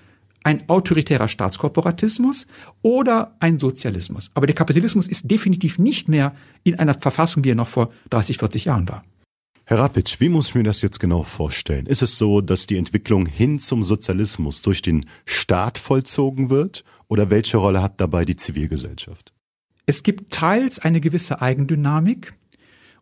ein 0.46 0.68
autoritärer 0.68 1.26
Staatskorporatismus 1.26 2.46
oder 2.80 3.34
ein 3.40 3.58
Sozialismus. 3.58 4.30
Aber 4.34 4.46
der 4.46 4.54
Kapitalismus 4.54 5.08
ist 5.08 5.28
definitiv 5.28 5.78
nicht 5.80 6.08
mehr 6.08 6.34
in 6.62 6.76
einer 6.76 6.94
Verfassung, 6.94 7.42
wie 7.44 7.50
er 7.50 7.56
noch 7.56 7.66
vor 7.66 7.90
30, 8.10 8.38
40 8.38 8.66
Jahren 8.66 8.88
war. 8.88 9.02
Herr 9.64 9.80
Rapitsch, 9.80 10.20
wie 10.20 10.28
muss 10.28 10.50
ich 10.50 10.54
mir 10.54 10.62
das 10.62 10.82
jetzt 10.82 11.00
genau 11.00 11.24
vorstellen? 11.24 11.86
Ist 11.86 12.00
es 12.00 12.16
so, 12.16 12.40
dass 12.40 12.68
die 12.68 12.76
Entwicklung 12.76 13.26
hin 13.26 13.58
zum 13.58 13.82
Sozialismus 13.82 14.62
durch 14.62 14.82
den 14.82 15.06
Staat 15.24 15.78
vollzogen 15.78 16.48
wird? 16.48 16.84
Oder 17.08 17.28
welche 17.30 17.56
Rolle 17.56 17.82
hat 17.82 18.00
dabei 18.00 18.24
die 18.24 18.36
Zivilgesellschaft? 18.36 19.32
Es 19.84 20.04
gibt 20.04 20.32
teils 20.32 20.78
eine 20.78 21.00
gewisse 21.00 21.42
Eigendynamik. 21.42 22.34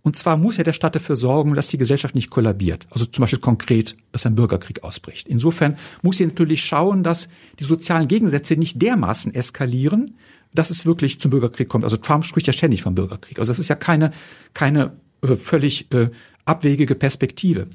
Und 0.05 0.17
zwar 0.17 0.37
muss 0.37 0.59
ja 0.59 0.65
der 0.65 0.75
Staat 0.75 0.95
dafür 0.95 1.17
sorgen, 1.17 1.55
dass 1.55 1.69
die 1.69 1.79
Gesellschaft 1.79 2.15
nicht 2.15 2.29
kollabiert. 2.29 2.87
Also 2.91 3.07
zum 3.07 3.23
Beispiel 3.23 3.41
konkret, 3.41 3.97
dass 4.13 4.27
ein 4.27 4.35
Bürgerkrieg 4.35 4.85
ausbricht. 4.85 5.27
Insofern 5.27 5.77
muss 6.03 6.19
sie 6.19 6.27
natürlich 6.27 6.63
schauen, 6.63 7.03
dass 7.03 7.31
die 7.59 7.65
sozialen 7.65 8.07
Gegensätze 8.07 8.55
nicht 8.57 8.83
dermaßen 8.83 9.35
eskalieren, 9.35 10.15
dass 10.53 10.69
es 10.69 10.85
wirklich 10.85 11.21
zum 11.21 11.31
Bürgerkrieg 11.31 11.71
kommt. 11.71 11.85
Also 11.85 11.97
Trump 11.97 12.27
spricht 12.27 12.47
ja 12.47 12.53
ständig 12.53 12.83
vom 12.83 12.95
Bürgerkrieg. 12.95 13.39
Also 13.39 13.51
das 13.51 13.59
ist 13.59 13.69
ja 13.69 13.77
keine, 13.77 14.13
keine 14.53 14.93
äh, 15.23 15.37
völlig 15.37 15.91
äh, 15.95 16.11
abwegige 16.45 16.95
Perspektive. 16.95 17.67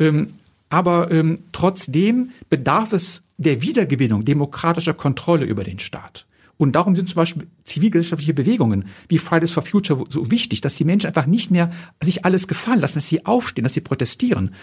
Ähm, 0.00 0.26
aber 0.70 1.12
ähm, 1.12 1.44
trotzdem 1.52 2.30
bedarf 2.50 2.92
es 2.92 3.22
der 3.36 3.62
Wiedergewinnung 3.62 4.24
demokratischer 4.24 4.94
Kontrolle 4.94 5.44
über 5.44 5.62
den 5.62 5.78
Staat. 5.78 6.26
Und 6.58 6.72
darum 6.74 6.96
sind 6.96 7.08
zum 7.08 7.16
Beispiel 7.16 7.46
zivilgesellschaftliche 7.64 8.34
Bewegungen 8.34 8.86
wie 9.08 9.18
Fridays 9.18 9.52
for 9.52 9.62
Future 9.62 10.04
so 10.08 10.30
wichtig, 10.30 10.60
dass 10.60 10.74
die 10.76 10.84
Menschen 10.84 11.06
einfach 11.06 11.26
nicht 11.26 11.50
mehr 11.50 11.70
sich 12.02 12.24
alles 12.24 12.48
gefallen 12.48 12.80
lassen, 12.80 12.98
dass 12.98 13.08
sie 13.08 13.24
aufstehen, 13.24 13.62
dass 13.62 13.74
sie 13.74 13.80
protestieren. 13.80 14.54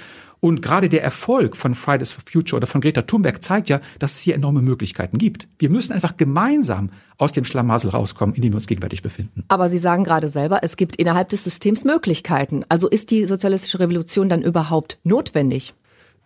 Und 0.41 0.62
gerade 0.62 0.89
der 0.89 1.01
Erfolg 1.01 1.55
von 1.55 1.73
Fridays 1.73 2.12
for 2.12 2.23
Future 2.29 2.58
oder 2.58 2.67
von 2.67 2.81
Greta 2.81 3.03
Thunberg 3.03 3.41
zeigt 3.41 3.69
ja, 3.69 3.79
dass 3.97 4.17
es 4.17 4.21
hier 4.21 4.36
enorme 4.36 4.62
Möglichkeiten 4.62 5.17
gibt. 5.17 5.47
Wir 5.58 5.69
müssen 5.69 5.93
einfach 5.93 6.17
gemeinsam 6.17 6.89
aus 7.17 7.31
dem 7.31 7.45
Schlamassel 7.45 7.89
rauskommen, 7.91 8.36
in 8.36 8.41
dem 8.41 8.51
wir 8.51 8.58
uns 8.58 8.67
gegenwärtig 8.67 9.01
befinden. 9.01 9.45
Aber 9.47 9.69
Sie 9.69 9.79
sagen 9.79 10.03
gerade 10.03 10.27
selber, 10.27 10.60
es 10.62 10.75
gibt 10.75 10.97
innerhalb 10.97 11.29
des 11.29 11.45
Systems 11.45 11.86
Möglichkeiten. 11.86 12.65
Also 12.67 12.89
ist 12.89 13.10
die 13.10 13.25
sozialistische 13.25 13.79
Revolution 13.79 14.27
dann 14.27 14.41
überhaupt 14.41 14.99
notwendig? 15.03 15.73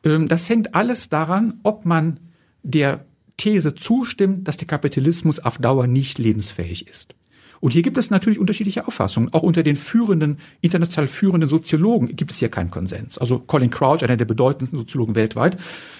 Ähm, 0.03 0.27
das 0.27 0.49
hängt 0.49 0.73
alles 0.73 1.09
daran, 1.09 1.59
ob 1.61 1.85
man 1.85 2.19
der 2.63 3.05
These 3.39 3.73
zustimmt, 3.73 4.47
dass 4.47 4.57
der 4.57 4.67
Kapitalismus 4.67 5.39
auf 5.39 5.57
Dauer 5.57 5.87
nicht 5.87 6.19
lebensfähig 6.19 6.87
ist. 6.87 7.15
Und 7.61 7.73
hier 7.73 7.81
gibt 7.81 7.97
es 7.97 8.09
natürlich 8.09 8.39
unterschiedliche 8.39 8.87
Auffassungen. 8.87 9.33
Auch 9.33 9.43
unter 9.43 9.63
den 9.63 9.75
führenden, 9.75 10.37
international 10.61 11.07
führenden 11.07 11.49
Soziologen 11.49 12.15
gibt 12.15 12.31
es 12.31 12.39
hier 12.39 12.49
keinen 12.49 12.71
Konsens. 12.71 13.17
Also 13.17 13.39
Colin 13.39 13.69
Crouch, 13.69 14.03
einer 14.03 14.17
der 14.17 14.25
bedeutendsten 14.25 14.79
Soziologen 14.79 15.15
weltweit, 15.15 15.57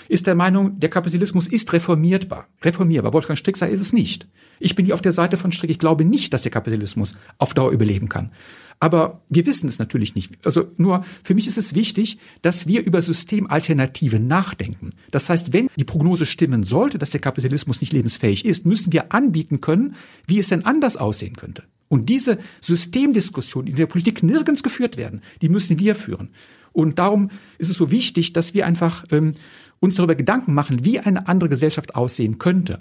ist 0.08 0.25
der 0.28 0.36
Meinung, 0.36 0.80
der 0.80 0.89
Kapitalismus 0.89 1.47
ist 1.47 1.71
reformierbar. 1.73 2.47
Reformierbar. 2.63 3.13
Wolfgang 3.13 3.38
Strick 3.38 3.62
ist 3.62 3.82
es 3.82 3.93
nicht. 3.93 4.28
Ich 4.60 4.75
bin 4.75 4.86
hier 4.86 4.93
auf 4.93 5.02
der 5.02 5.12
Seite 5.12 5.38
von 5.38 5.52
Strick. 5.52 5.69
Ich 5.69 5.80
glaube 5.80 6.06
nicht, 6.06 6.34
dass 6.34 6.43
der 6.43 6.52
Kapitalismus 6.52 7.15
auf 7.38 7.54
Dauer 7.54 7.71
überleben 7.71 8.08
kann. 8.10 8.32
Aber 8.79 9.21
wir 9.27 9.45
wissen 9.45 9.67
es 9.67 9.77
natürlich 9.77 10.15
nicht. 10.15 10.31
Also 10.45 10.71
nur 10.77 11.03
für 11.21 11.35
mich 11.35 11.47
ist 11.47 11.57
es 11.57 11.75
wichtig, 11.75 12.17
dass 12.41 12.65
wir 12.65 12.83
über 12.83 13.01
Systemalternativen 13.01 14.25
nachdenken. 14.27 14.91
Das 15.11 15.29
heißt, 15.29 15.51
wenn 15.51 15.69
die 15.75 15.83
Prognose 15.83 16.25
stimmen 16.25 16.63
sollte, 16.63 16.97
dass 16.97 17.09
der 17.09 17.19
Kapitalismus 17.19 17.81
nicht 17.81 17.91
lebensfähig 17.91 18.45
ist, 18.45 18.65
müssen 18.65 18.93
wir 18.93 19.13
anbieten 19.13 19.59
können, 19.59 19.95
wie 20.27 20.39
es 20.39 20.47
denn 20.47 20.65
anders 20.65 20.95
aussehen 20.95 21.35
könnte. 21.35 21.63
Und 21.89 22.07
diese 22.07 22.37
Systemdiskussion, 22.61 23.65
die 23.65 23.71
in 23.71 23.77
der 23.77 23.87
Politik 23.87 24.23
nirgends 24.23 24.63
geführt 24.63 24.95
werden, 24.95 25.21
die 25.41 25.49
müssen 25.49 25.79
wir 25.79 25.95
führen. 25.95 26.29
Und 26.71 26.99
darum 26.99 27.31
ist 27.57 27.69
es 27.69 27.77
so 27.77 27.91
wichtig, 27.91 28.31
dass 28.31 28.53
wir 28.53 28.65
einfach 28.65 29.03
ähm, 29.11 29.33
uns 29.79 29.95
darüber 29.95 30.15
Gedanken 30.15 30.53
machen, 30.53 30.85
wie 30.85 30.99
eine 30.99 31.27
andere 31.27 31.49
Gesellschaft 31.49 31.95
aussehen 31.95 32.37
könnte. 32.37 32.77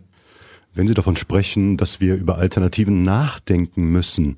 Wenn 0.75 0.87
Sie 0.87 0.95
davon 0.95 1.17
sprechen, 1.17 1.77
dass 1.77 2.01
wir 2.01 2.15
über 2.15 2.37
Alternativen 2.37 3.03
nachdenken 3.03 3.91
müssen, 3.91 4.37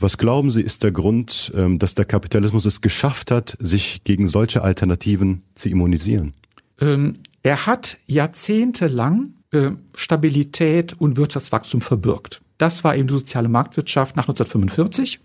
was 0.00 0.18
glauben 0.18 0.50
Sie, 0.50 0.62
ist 0.62 0.82
der 0.82 0.92
Grund, 0.92 1.52
ähm, 1.54 1.78
dass 1.78 1.94
der 1.94 2.04
Kapitalismus 2.04 2.64
es 2.64 2.80
geschafft 2.80 3.30
hat, 3.30 3.56
sich 3.60 4.02
gegen 4.04 4.26
solche 4.26 4.62
Alternativen 4.62 5.42
zu 5.54 5.68
immunisieren? 5.68 6.34
Ähm, 6.80 7.14
er 7.42 7.66
hat 7.66 7.98
jahrzehntelang 8.06 9.34
äh, 9.52 9.70
Stabilität 9.94 10.94
und 10.94 11.16
Wirtschaftswachstum 11.16 11.80
verbürgt. 11.80 12.40
Das 12.58 12.84
war 12.84 12.96
eben 12.96 13.08
die 13.08 13.14
soziale 13.14 13.48
Marktwirtschaft 13.48 14.16
nach 14.16 14.24
1945. 14.24 15.20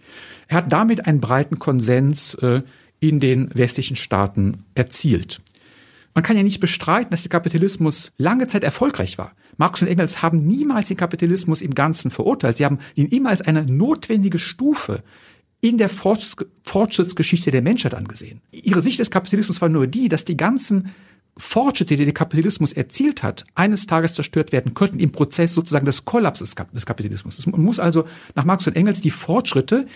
Er 0.48 0.58
hat 0.58 0.72
damit 0.72 1.06
einen 1.06 1.20
breiten 1.20 1.60
Konsens 1.60 2.34
äh, 2.36 2.62
in 3.00 3.20
den 3.20 3.50
westlichen 3.54 3.96
Staaten 3.96 4.64
erzielt. 4.74 5.42
Man 6.14 6.24
kann 6.24 6.38
ja 6.38 6.44
nicht 6.44 6.62
bestreiten, 6.62 7.12
dass 7.12 7.24
der 7.24 7.30
Kapitalismus 7.30 8.14
lange 8.18 8.48
Zeit 8.48 8.64
erfolgreich 8.64 9.18
war. 9.18 9.34
Marx 9.58 9.82
und 9.82 9.88
Engels 9.88 10.22
haben 10.22 10.40
niemals 10.40 10.88
den 10.88 10.98
Kapitalismus 10.98 11.62
im 11.62 11.74
Ganzen 11.76 12.12
verurteilt. 12.12 12.58
Sie 12.58 12.66
haben 12.66 12.80
ihn 12.96 13.08
immer 13.08 13.30
als 13.30 13.42
eine 13.42 13.66
notwendige 13.66 14.40
Stufe 14.40 15.04
in 15.62 15.78
der 15.78 15.90
Fortschrittsgeschichte 15.90 17.52
der 17.52 17.62
Menschheit 17.62 17.96
angesehen. 17.96 18.42
Ihre 18.52 18.82
Sicht 18.82 19.00
des 19.00 19.10
Kapitalismus 19.10 19.62
war 19.62 19.70
nur 19.70 19.88
die, 19.88 20.10
dass 20.10 20.26
die 20.26 20.38
ganzen 20.38 20.92
Fortschritte, 21.38 21.98
die 21.98 22.06
der 22.06 22.14
Kapitalismus 22.14 22.72
erzielt 22.72 23.24
hat, 23.24 23.46
eines 23.56 23.88
Tages 23.88 24.14
zerstört 24.14 24.52
werden 24.52 24.74
könnten 24.74 25.00
im 25.00 25.12
Prozess 25.12 25.54
sozusagen 25.54 25.86
des 25.86 26.06
Kollapses 26.06 26.56
des 26.74 26.86
Kapitalismus. 26.86 27.46
Man 27.48 27.62
muss 27.62 27.80
also 27.80 28.06
nach 28.36 28.46
Marx 28.46 28.68
und 28.68 28.76
Engels 28.76 29.02
die 29.02 29.10
Fortschritte, 29.10 29.88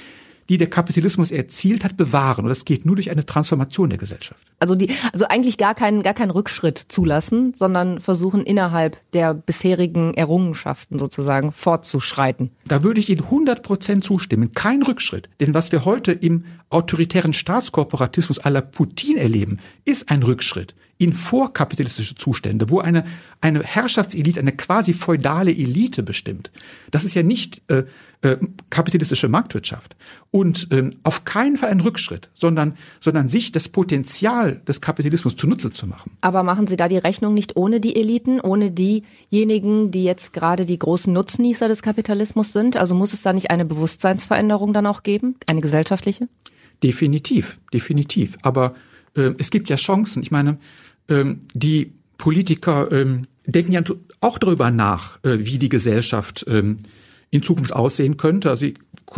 die 0.50 0.58
der 0.58 0.70
Kapitalismus 0.70 1.32
erzielt 1.32 1.84
hat, 1.84 1.96
bewahren. 1.96 2.46
Und 2.46 2.50
das 2.50 2.66
geht 2.66 2.86
nur 2.86 2.96
durch 2.96 3.12
eine 3.12 3.26
Transformation 3.26 3.90
der 3.90 4.00
Gesellschaft. 4.00 4.44
Also 4.60 4.76
die, 4.76 4.90
also 5.14 5.26
eigentlich 5.28 5.58
gar 5.58 5.76
keinen, 5.76 6.02
gar 6.02 6.16
keinen 6.16 6.32
Rückschritt 6.32 6.78
zulassen, 6.78 7.54
sondern 7.54 8.00
versuchen 8.00 8.44
innerhalb 8.44 8.98
der 9.14 9.36
bisherigen 9.36 10.16
Errungenschaften 10.16 10.98
sozusagen 10.98 11.52
fortzuschreiten. 11.52 12.52
Da 12.68 12.84
würde 12.84 13.00
ich 13.00 13.10
Ihnen 13.10 13.24
100 13.24 13.62
Prozent 13.62 14.04
zustimmen. 14.04 14.52
Kein 14.54 14.82
Rückschritt. 14.82 15.30
Denn 15.40 15.54
was 15.54 15.72
wir 15.72 15.86
heute 15.86 16.12
im 16.12 16.46
autoritären 16.70 17.34
Staatskorporatismus 17.34 18.40
aller 18.40 18.62
Putin 18.62 19.18
erleben, 19.18 19.60
ist 19.86 20.10
ein 20.10 20.24
Rückschritt 20.24 20.74
in 21.00 21.14
vorkapitalistische 21.14 22.16
Zustände, 22.16 22.70
wo 22.70 22.80
eine, 22.80 23.06
eine 23.40 23.64
Herrschaftselite, 23.64 24.42
eine 24.42 24.52
quasi 24.52 24.94
feudale 24.94 25.50
Elite 25.50 26.04
bestimmt. 26.04 26.52
Das 26.92 27.06
ist 27.06 27.14
ja 27.14 27.24
nicht 27.24 27.62
äh, 27.70 27.86
äh, 28.22 28.36
kapitalistische 28.70 29.30
Marktwirtschaft. 29.30 29.96
Und 30.30 30.68
ähm, 30.72 30.98
auf 31.04 31.24
keinen 31.24 31.56
Fall 31.56 31.70
ein 31.70 31.80
Rückschritt, 31.80 32.30
sondern, 32.34 32.76
sondern 33.00 33.30
sich 33.30 33.54
das 33.54 33.70
Potenzial 33.70 34.62
des 34.68 34.82
Kapitalismus 34.82 35.38
zunutze 35.38 35.72
zu 35.72 35.88
machen. 35.88 36.12
Aber 36.20 36.44
machen 36.44 36.68
Sie 36.68 36.76
da 36.76 36.90
die 36.90 36.98
Rechnung 36.98 37.34
nicht 37.34 37.56
ohne 37.56 37.80
die 37.80 37.96
Eliten, 37.96 38.42
ohne 38.42 38.70
diejenigen, 38.70 39.92
die 39.92 40.04
jetzt 40.04 40.34
gerade 40.34 40.66
die 40.66 40.78
großen 40.78 41.14
Nutznießer 41.14 41.70
des 41.70 41.82
Kapitalismus 41.82 42.52
sind? 42.52 42.76
Also 42.76 42.94
muss 42.94 43.14
es 43.14 43.22
da 43.22 43.32
nicht 43.32 43.52
eine 43.52 43.64
Bewusstseinsveränderung 43.64 44.74
dann 44.74 44.86
auch 44.86 45.04
geben, 45.04 45.36
eine 45.48 45.62
gesellschaftliche? 45.62 46.28
Definitiv, 46.84 47.58
definitiv. 47.74 48.38
Aber 48.42 48.76
äh, 49.16 49.32
es 49.38 49.50
gibt 49.50 49.70
ja 49.70 49.76
Chancen. 49.76 50.22
Ich 50.22 50.32
meine, 50.32 50.58
ähm, 51.10 51.48
die 51.54 51.94
Politiker 52.18 52.92
ähm, 52.92 53.24
denken 53.46 53.72
ja 53.72 53.82
auch 54.22 54.38
darüber 54.38 54.72
nach, 54.72 55.24
äh, 55.24 55.40
wie 55.40 55.58
die 55.58 55.70
Gesellschaft 55.70 56.46
ähm, 56.48 56.78
in 57.32 57.44
Zukunft 57.44 57.74
aussehen 57.74 58.18
könnte. 58.18 58.50
Also 58.50 58.62
sie 58.62 58.74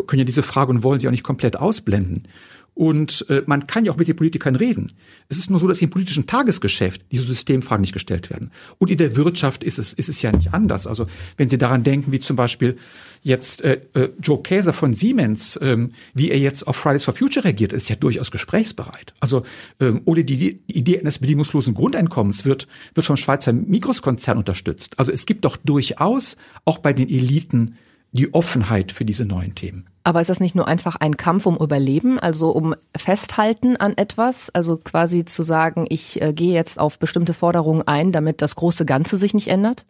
können 0.07 0.19
ja 0.19 0.25
diese 0.25 0.43
Frage 0.43 0.71
und 0.71 0.83
wollen 0.83 0.99
sie 0.99 1.07
auch 1.07 1.11
nicht 1.11 1.23
komplett 1.23 1.57
ausblenden. 1.57 2.27
Und 2.73 3.25
äh, 3.29 3.43
man 3.45 3.67
kann 3.67 3.83
ja 3.83 3.91
auch 3.91 3.97
mit 3.97 4.07
den 4.07 4.15
Politikern 4.15 4.55
reden. 4.55 4.91
Es 5.27 5.37
ist 5.37 5.49
nur 5.49 5.59
so, 5.59 5.67
dass 5.67 5.81
im 5.81 5.89
politischen 5.89 6.25
Tagesgeschäft 6.25 7.01
diese 7.11 7.27
Systemfragen 7.27 7.81
nicht 7.81 7.93
gestellt 7.93 8.29
werden. 8.29 8.51
Und 8.77 8.89
in 8.89 8.97
der 8.97 9.17
Wirtschaft 9.17 9.63
ist 9.63 9.77
es, 9.77 9.91
ist 9.93 10.07
es 10.07 10.21
ja 10.21 10.31
nicht 10.31 10.53
anders. 10.53 10.87
Also 10.87 11.05
wenn 11.35 11.49
Sie 11.49 11.57
daran 11.57 11.83
denken, 11.83 12.11
wie 12.13 12.21
zum 12.21 12.37
Beispiel 12.37 12.77
jetzt 13.23 13.61
äh, 13.61 13.81
äh, 13.93 14.09
Joe 14.21 14.41
Käser 14.41 14.71
von 14.71 14.93
Siemens, 14.93 15.59
ähm, 15.61 15.91
wie 16.13 16.31
er 16.31 16.39
jetzt 16.39 16.65
auf 16.65 16.77
Fridays 16.77 17.03
for 17.03 17.13
Future 17.13 17.43
reagiert, 17.43 17.73
ist 17.73 17.89
ja 17.89 17.97
durchaus 17.97 18.31
gesprächsbereit. 18.31 19.13
Also 19.19 19.43
ähm, 19.79 20.01
die, 20.05 20.23
die 20.23 20.61
Idee 20.67 20.99
eines 20.99 21.19
bedingungslosen 21.19 21.73
Grundeinkommens 21.73 22.45
wird, 22.45 22.67
wird 22.95 23.05
vom 23.05 23.17
Schweizer 23.17 23.51
Mikroskonzern 23.51 24.37
unterstützt. 24.37 24.97
Also 24.97 25.11
es 25.11 25.25
gibt 25.25 25.43
doch 25.43 25.57
durchaus 25.57 26.37
auch 26.63 26.77
bei 26.77 26.93
den 26.93 27.09
Eliten 27.09 27.75
die 28.13 28.33
Offenheit 28.33 28.91
für 28.91 29.05
diese 29.05 29.25
neuen 29.25 29.55
Themen. 29.55 29.90
Aber 30.03 30.21
ist 30.21 30.29
das 30.29 30.39
nicht 30.39 30.55
nur 30.55 30.67
einfach 30.67 30.95
ein 30.95 31.15
Kampf 31.15 31.45
um 31.45 31.57
Überleben, 31.57 32.17
also 32.17 32.49
um 32.51 32.73
Festhalten 32.95 33.77
an 33.77 33.93
etwas, 33.97 34.49
also 34.49 34.77
quasi 34.77 35.25
zu 35.25 35.43
sagen, 35.43 35.85
ich 35.89 36.21
äh, 36.21 36.33
gehe 36.33 36.53
jetzt 36.53 36.79
auf 36.79 36.97
bestimmte 36.97 37.33
Forderungen 37.33 37.83
ein, 37.87 38.11
damit 38.11 38.41
das 38.41 38.55
große 38.55 38.85
Ganze 38.85 39.17
sich 39.17 39.33
nicht 39.33 39.49
ändert? 39.49 39.85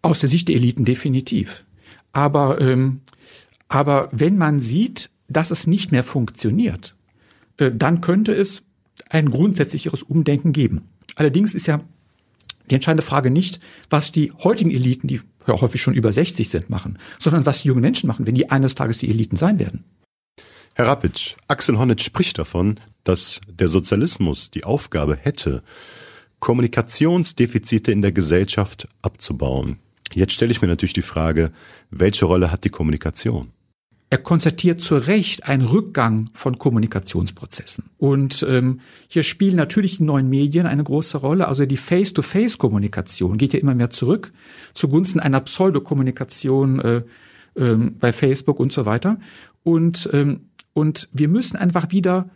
Aus 0.00 0.20
der 0.20 0.28
Sicht 0.28 0.48
der 0.48 0.56
Eliten 0.56 0.86
definitiv. 0.86 1.64
Aber, 2.12 2.60
ähm, 2.60 3.00
aber 3.68 4.08
wenn 4.12 4.38
man 4.38 4.58
sieht, 4.58 5.10
dass 5.28 5.50
es 5.50 5.66
nicht 5.66 5.92
mehr 5.92 6.04
funktioniert, 6.04 6.94
äh, 7.58 7.70
dann 7.70 8.00
könnte 8.00 8.32
es 8.32 8.62
ein 9.10 9.30
grundsätzlicheres 9.30 10.02
Umdenken 10.02 10.52
geben. 10.52 10.88
Allerdings 11.14 11.54
ist 11.54 11.66
ja 11.66 11.80
die 12.70 12.74
entscheidende 12.74 13.02
Frage 13.02 13.30
nicht, 13.30 13.60
was 13.90 14.12
die 14.12 14.32
heutigen 14.32 14.70
Eliten, 14.70 15.08
die 15.08 15.20
ja 15.48 15.60
häufig 15.60 15.80
schon 15.80 15.94
über 15.94 16.12
60 16.12 16.48
sind, 16.48 16.70
machen, 16.70 16.98
sondern 17.18 17.46
was 17.46 17.62
die 17.62 17.68
jungen 17.68 17.80
Menschen 17.80 18.06
machen, 18.06 18.26
wenn 18.26 18.34
die 18.34 18.50
eines 18.50 18.74
Tages 18.74 18.98
die 18.98 19.08
Eliten 19.08 19.36
sein 19.36 19.58
werden. 19.58 19.84
Herr 20.74 20.86
Rapitsch, 20.86 21.34
Axel 21.48 21.78
Honneth 21.78 22.02
spricht 22.02 22.38
davon, 22.38 22.78
dass 23.02 23.40
der 23.50 23.68
Sozialismus 23.68 24.50
die 24.50 24.64
Aufgabe 24.64 25.16
hätte, 25.16 25.62
Kommunikationsdefizite 26.38 27.90
in 27.90 28.02
der 28.02 28.12
Gesellschaft 28.12 28.86
abzubauen. 29.02 29.78
Jetzt 30.14 30.34
stelle 30.34 30.52
ich 30.52 30.62
mir 30.62 30.68
natürlich 30.68 30.92
die 30.92 31.02
Frage, 31.02 31.50
welche 31.90 32.26
Rolle 32.26 32.52
hat 32.52 32.64
die 32.64 32.70
Kommunikation? 32.70 33.50
Er 34.10 34.18
konstatiert 34.18 34.80
zu 34.80 34.96
Recht 34.96 35.46
einen 35.48 35.66
Rückgang 35.66 36.30
von 36.32 36.58
Kommunikationsprozessen. 36.58 37.90
Und 37.98 38.44
ähm, 38.48 38.80
hier 39.06 39.22
spielen 39.22 39.56
natürlich 39.56 39.98
die 39.98 40.04
neuen 40.04 40.30
Medien 40.30 40.66
eine 40.66 40.82
große 40.82 41.18
Rolle. 41.18 41.46
Also 41.46 41.66
die 41.66 41.76
Face-to-Face-Kommunikation 41.76 43.36
geht 43.36 43.52
ja 43.52 43.60
immer 43.60 43.74
mehr 43.74 43.90
zurück 43.90 44.32
zugunsten 44.72 45.20
einer 45.20 45.40
Pseudokommunikation 45.40 46.80
äh, 46.80 47.02
ähm, 47.56 47.96
bei 48.00 48.14
Facebook 48.14 48.60
und 48.60 48.72
so 48.72 48.86
weiter. 48.86 49.18
Und, 49.62 50.08
ähm, 50.14 50.48
und 50.72 51.10
wir 51.12 51.28
müssen 51.28 51.56
einfach 51.56 51.90
wieder 51.90 52.30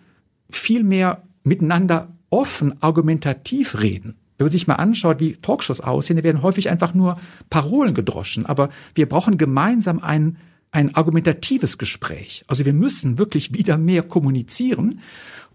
viel 0.51 0.85
mehr 0.85 1.23
miteinander 1.43 2.15
offen, 2.29 2.83
argumentativ 2.83 3.81
reden. 3.81 4.17
Wenn 4.37 4.47
man 4.47 4.53
sich 4.53 4.67
mal 4.67 4.75
anschaut, 4.75 5.21
wie 5.21 5.37
Talkshows 5.37 5.81
aussehen, 5.81 6.17
da 6.17 6.23
werden 6.23 6.43
häufig 6.43 6.69
einfach 6.69 6.93
nur 6.93 7.19
Parolen 7.49 7.95
gedroschen. 7.95 8.45
Aber 8.45 8.69
wir 8.95 9.09
brauchen 9.09 9.39
gemeinsam 9.39 10.01
einen 10.01 10.37
ein 10.73 10.95
argumentatives 10.95 11.79
Gespräch. 11.79 12.45
Also 12.49 12.65
wir 12.65 12.73
müssen 12.73 13.19
wirklich 13.19 13.55
wieder 13.55 13.79
mehr 13.79 14.03
kommunizieren. 14.03 15.01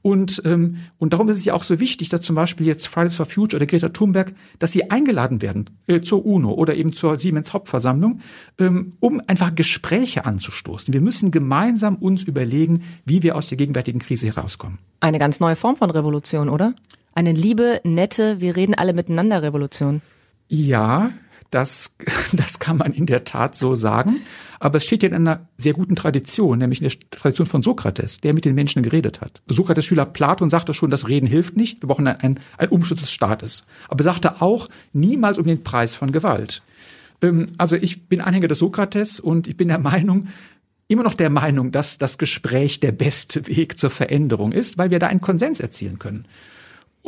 Und, 0.03 0.43
ähm, 0.45 0.77
und 0.99 1.11
darum 1.11 1.27
ist 1.27 1.37
es 1.37 1.45
ja 1.45 1.53
auch 1.53 1.63
so 1.63 1.79
wichtig, 1.79 2.09
dass 2.09 2.21
zum 2.21 2.35
Beispiel 2.35 2.67
jetzt 2.67 2.87
Fridays 2.87 3.15
for 3.15 3.25
Future 3.25 3.57
oder 3.57 3.65
Greta 3.65 3.89
Thunberg, 3.89 4.33
dass 4.59 4.71
sie 4.71 4.89
eingeladen 4.91 5.41
werden 5.41 5.71
äh, 5.87 6.01
zur 6.01 6.25
UNO 6.25 6.53
oder 6.53 6.75
eben 6.75 6.93
zur 6.93 7.17
Siemens 7.17 7.51
Hauptversammlung, 7.51 8.21
ähm, 8.59 8.93
um 8.99 9.19
einfach 9.27 9.53
Gespräche 9.55 10.23
anzustoßen. 10.23 10.93
Wir 10.93 11.01
müssen 11.01 11.31
gemeinsam 11.31 11.95
uns 11.95 12.23
überlegen, 12.23 12.83
wie 13.05 13.23
wir 13.23 13.35
aus 13.35 13.49
der 13.49 13.57
gegenwärtigen 13.57 13.99
Krise 13.99 14.27
herauskommen. 14.27 14.77
Eine 14.99 15.19
ganz 15.19 15.39
neue 15.39 15.55
Form 15.55 15.75
von 15.75 15.89
Revolution, 15.89 16.47
oder? 16.47 16.75
Eine 17.13 17.33
liebe, 17.33 17.81
nette, 17.83 18.39
wir 18.39 18.55
reden 18.55 18.75
alle 18.75 18.93
miteinander 18.93 19.41
Revolution. 19.41 20.01
Ja, 20.47 21.11
das, 21.49 21.95
das 22.33 22.59
kann 22.59 22.77
man 22.77 22.93
in 22.93 23.05
der 23.05 23.23
Tat 23.23 23.55
so 23.55 23.75
sagen. 23.75 24.19
Aber 24.59 24.77
es 24.77 24.85
steht 24.85 25.03
ja 25.03 25.09
in 25.09 25.15
einer 25.15 25.47
sehr 25.57 25.73
guten 25.73 25.95
Tradition, 25.95 26.57
nämlich 26.57 26.81
in 26.81 26.89
der 26.89 26.97
Tradition 27.11 27.45
von 27.45 27.61
Sokrates, 27.61 28.19
der 28.21 28.33
mit 28.33 28.45
den 28.45 28.55
Menschen 28.55 28.81
geredet 28.81 29.21
hat. 29.21 29.41
Sokrates 29.47 29.85
Schüler 29.85 30.05
Platon 30.05 30.49
sagte 30.49 30.73
schon, 30.73 30.89
das 30.89 31.07
Reden 31.07 31.27
hilft 31.27 31.55
nicht. 31.55 31.81
Wir 31.83 31.87
brauchen 31.87 32.07
ein, 32.07 32.39
ein 32.57 32.69
Umschutz 32.69 33.01
des 33.01 33.11
Staates. 33.11 33.61
Aber 33.87 34.01
er 34.01 34.05
sagte 34.05 34.41
auch, 34.41 34.67
niemals 34.93 35.37
um 35.37 35.45
den 35.45 35.63
Preis 35.63 35.95
von 35.95 36.11
Gewalt. 36.11 36.63
Ähm, 37.21 37.47
also 37.57 37.75
ich 37.75 38.07
bin 38.07 38.21
Anhänger 38.21 38.47
des 38.47 38.59
Sokrates 38.59 39.19
und 39.19 39.47
ich 39.47 39.57
bin 39.57 39.67
der 39.67 39.79
Meinung, 39.79 40.27
immer 40.87 41.03
noch 41.03 41.13
der 41.13 41.29
Meinung, 41.29 41.71
dass 41.71 41.97
das 41.97 42.17
Gespräch 42.17 42.79
der 42.79 42.91
beste 42.91 43.47
Weg 43.47 43.77
zur 43.77 43.89
Veränderung 43.89 44.51
ist, 44.51 44.77
weil 44.77 44.89
wir 44.89 44.99
da 44.99 45.07
einen 45.07 45.21
Konsens 45.21 45.59
erzielen 45.59 45.99
können. 45.99 46.25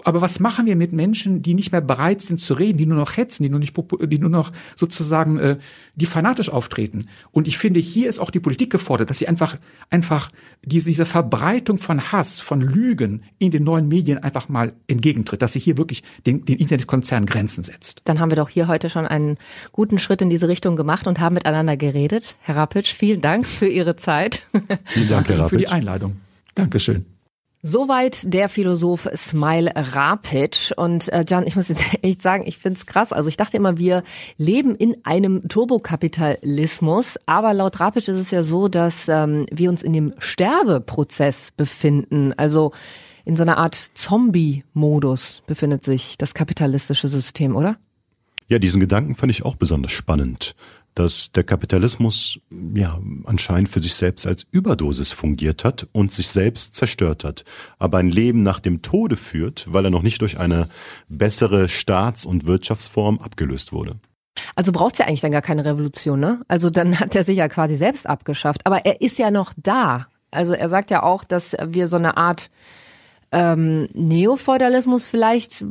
Aber 0.06 0.22
was 0.22 0.40
machen 0.40 0.66
wir 0.66 0.76
mit 0.76 0.94
Menschen, 0.94 1.42
die 1.42 1.54
nicht 1.54 1.72
mehr 1.72 1.82
bereit 1.82 2.22
sind 2.22 2.40
zu 2.40 2.54
reden, 2.54 2.78
die 2.78 2.86
nur 2.86 2.98
noch 2.98 3.18
hetzen, 3.18 3.44
die 3.44 3.50
nur, 3.50 3.60
nicht, 3.60 3.76
die 3.76 4.20
nur 4.20 4.30
noch 4.30 4.52
sozusagen, 4.76 5.38
äh, 5.40 5.58
die 5.96 6.06
fanatisch 6.06 6.50
auftreten? 6.50 7.06
Und 7.32 7.48
ich 7.48 7.58
finde, 7.58 7.80
hier 7.80 8.10
ist 8.10 8.20
auch 8.20 8.32
die 8.32 8.40
Politik 8.40 8.72
gefordert, 8.72 9.10
dass 9.10 9.20
sie 9.20 9.28
einfach, 9.28 9.58
einfach 9.90 10.32
diese, 10.64 10.90
diese 10.90 11.06
Verbreitung 11.06 11.78
von 11.78 12.12
Hass, 12.12 12.40
von 12.40 12.62
Lügen 12.62 13.24
in 13.38 13.52
den 13.52 13.64
neuen 13.64 13.88
Medien 13.88 14.18
einfach 14.18 14.50
mal 14.50 14.74
entgegentritt, 14.88 15.42
dass 15.42 15.54
sie 15.54 15.60
hier 15.60 15.78
wirklich 15.78 16.04
den, 16.26 16.46
den 16.46 16.58
Internetkonzern 16.58 17.26
Grenzen 17.26 17.64
setzt. 17.64 18.02
Dann 18.06 18.20
haben 18.20 18.32
wir 18.32 18.38
doch 18.38 18.50
hier 18.50 18.68
heute 18.68 18.90
schon 18.90 19.06
einen 19.06 19.38
guten 19.72 20.00
Schritt 20.00 20.22
in 20.22 20.30
diese 20.30 20.48
Richtung 20.48 20.76
gemacht 20.76 21.08
und 21.08 21.20
haben 21.20 21.36
miteinander 21.36 21.78
geredet. 21.78 22.36
Herr 22.42 22.56
Rapitsch, 22.56 22.94
vielen 22.94 23.22
Dank 23.22 23.46
für 23.46 23.68
Ihre 23.68 23.96
Zeit. 23.96 24.42
Vielen 24.86 25.10
Dank, 25.10 25.30
Herr 25.30 25.40
Rapitsch. 25.40 25.50
für 25.50 25.58
die 25.58 25.68
Einladung. 25.68 26.18
Dankeschön. 26.56 27.19
Soweit 27.62 28.34
der 28.34 28.48
Philosoph 28.48 29.10
Smile 29.16 29.74
Rapic. 29.76 30.74
Und 30.78 31.12
äh, 31.12 31.26
John, 31.28 31.46
ich 31.46 31.58
muss 31.58 31.68
jetzt 31.68 31.84
echt 32.02 32.22
sagen, 32.22 32.44
ich 32.46 32.58
find's 32.58 32.86
krass. 32.86 33.12
Also 33.12 33.28
ich 33.28 33.36
dachte 33.36 33.58
immer, 33.58 33.78
wir 33.78 34.04
leben 34.38 34.76
in 34.76 34.96
einem 35.04 35.48
Turbokapitalismus, 35.50 37.20
aber 37.26 37.54
laut 37.54 37.80
Rapic 37.82 38.10
ist 38.10 38.18
es 38.18 38.32
ja 38.32 38.44
so, 38.44 38.70
dass 38.70 39.10
ähm, 39.10 39.46
wir 39.52 39.70
uns 39.70 39.84
in 39.84 39.92
dem 39.92 40.14
Sterbeprozess 40.20 41.52
befinden. 41.52 42.34
Also 42.38 42.72
in 43.26 43.36
so 43.36 43.44
einer 43.44 43.58
Art 43.58 43.76
Zombie-Modus 43.76 45.44
befindet 45.46 45.84
sich 45.84 46.18
das 46.18 46.34
kapitalistische 46.34 47.10
System, 47.10 47.58
oder? 47.58 47.78
Ja, 48.48 48.58
diesen 48.58 48.80
Gedanken 48.80 49.16
fand 49.16 49.32
ich 49.32 49.44
auch 49.44 49.56
besonders 49.56 49.92
spannend 49.92 50.56
dass 51.00 51.32
der 51.32 51.46
Kapitalismus 51.46 52.42
ja 52.76 53.00
anscheinend 53.26 53.70
für 53.70 53.80
sich 53.80 53.94
selbst 53.94 54.28
als 54.28 54.46
Überdosis 54.52 55.14
fungiert 55.14 55.64
hat 55.64 55.88
und 55.94 56.12
sich 56.12 56.28
selbst 56.28 56.76
zerstört 56.76 57.24
hat, 57.24 57.46
aber 57.78 58.00
ein 58.00 58.10
Leben 58.10 58.44
nach 58.44 58.60
dem 58.60 58.82
Tode 58.82 59.16
führt, 59.16 59.66
weil 59.70 59.86
er 59.86 59.92
noch 59.92 60.02
nicht 60.02 60.22
durch 60.22 60.40
eine 60.40 60.68
bessere 61.08 61.70
Staats- 61.70 62.26
und 62.26 62.46
Wirtschaftsform 62.48 63.20
abgelöst 63.20 63.72
wurde. 63.72 63.96
Also 64.56 64.74
braucht 64.74 64.94
es 64.94 65.00
ja 65.00 65.06
eigentlich 65.06 65.22
dann 65.22 65.32
gar 65.32 65.42
keine 65.42 65.64
Revolution, 65.64 66.20
ne? 66.20 66.42
Also 66.50 66.70
dann 66.70 67.00
hat 67.00 67.16
er 67.16 67.24
sich 67.24 67.38
ja 67.38 67.48
quasi 67.48 67.78
selbst 67.78 68.06
abgeschafft, 68.06 68.66
aber 68.66 68.86
er 68.86 69.00
ist 69.00 69.18
ja 69.18 69.32
noch 69.32 69.54
da. 69.56 70.08
Also 70.32 70.54
er 70.54 70.68
sagt 70.68 70.92
ja 70.92 71.04
auch, 71.04 71.24
dass 71.24 71.56
wir 71.66 71.88
so 71.88 71.98
eine 71.98 72.18
Art 72.18 72.52
ähm, 73.32 73.88
Neofeudalismus 73.94 75.06
vielleicht, 75.06 75.64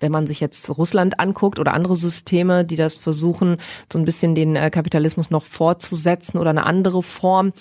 wenn 0.00 0.12
man 0.12 0.26
sich 0.26 0.40
jetzt 0.40 0.68
Russland 0.76 1.18
anguckt 1.20 1.58
oder 1.58 1.74
andere 1.74 1.96
Systeme, 1.96 2.64
die 2.64 2.76
das 2.76 2.96
versuchen, 2.96 3.56
so 3.92 3.98
ein 3.98 4.04
bisschen 4.04 4.34
den 4.34 4.56
äh, 4.56 4.70
Kapitalismus 4.70 5.30
noch 5.30 5.44
fortzusetzen 5.44 6.38
oder 6.38 6.50
eine 6.50 6.66
andere 6.66 7.02
Form. 7.02 7.52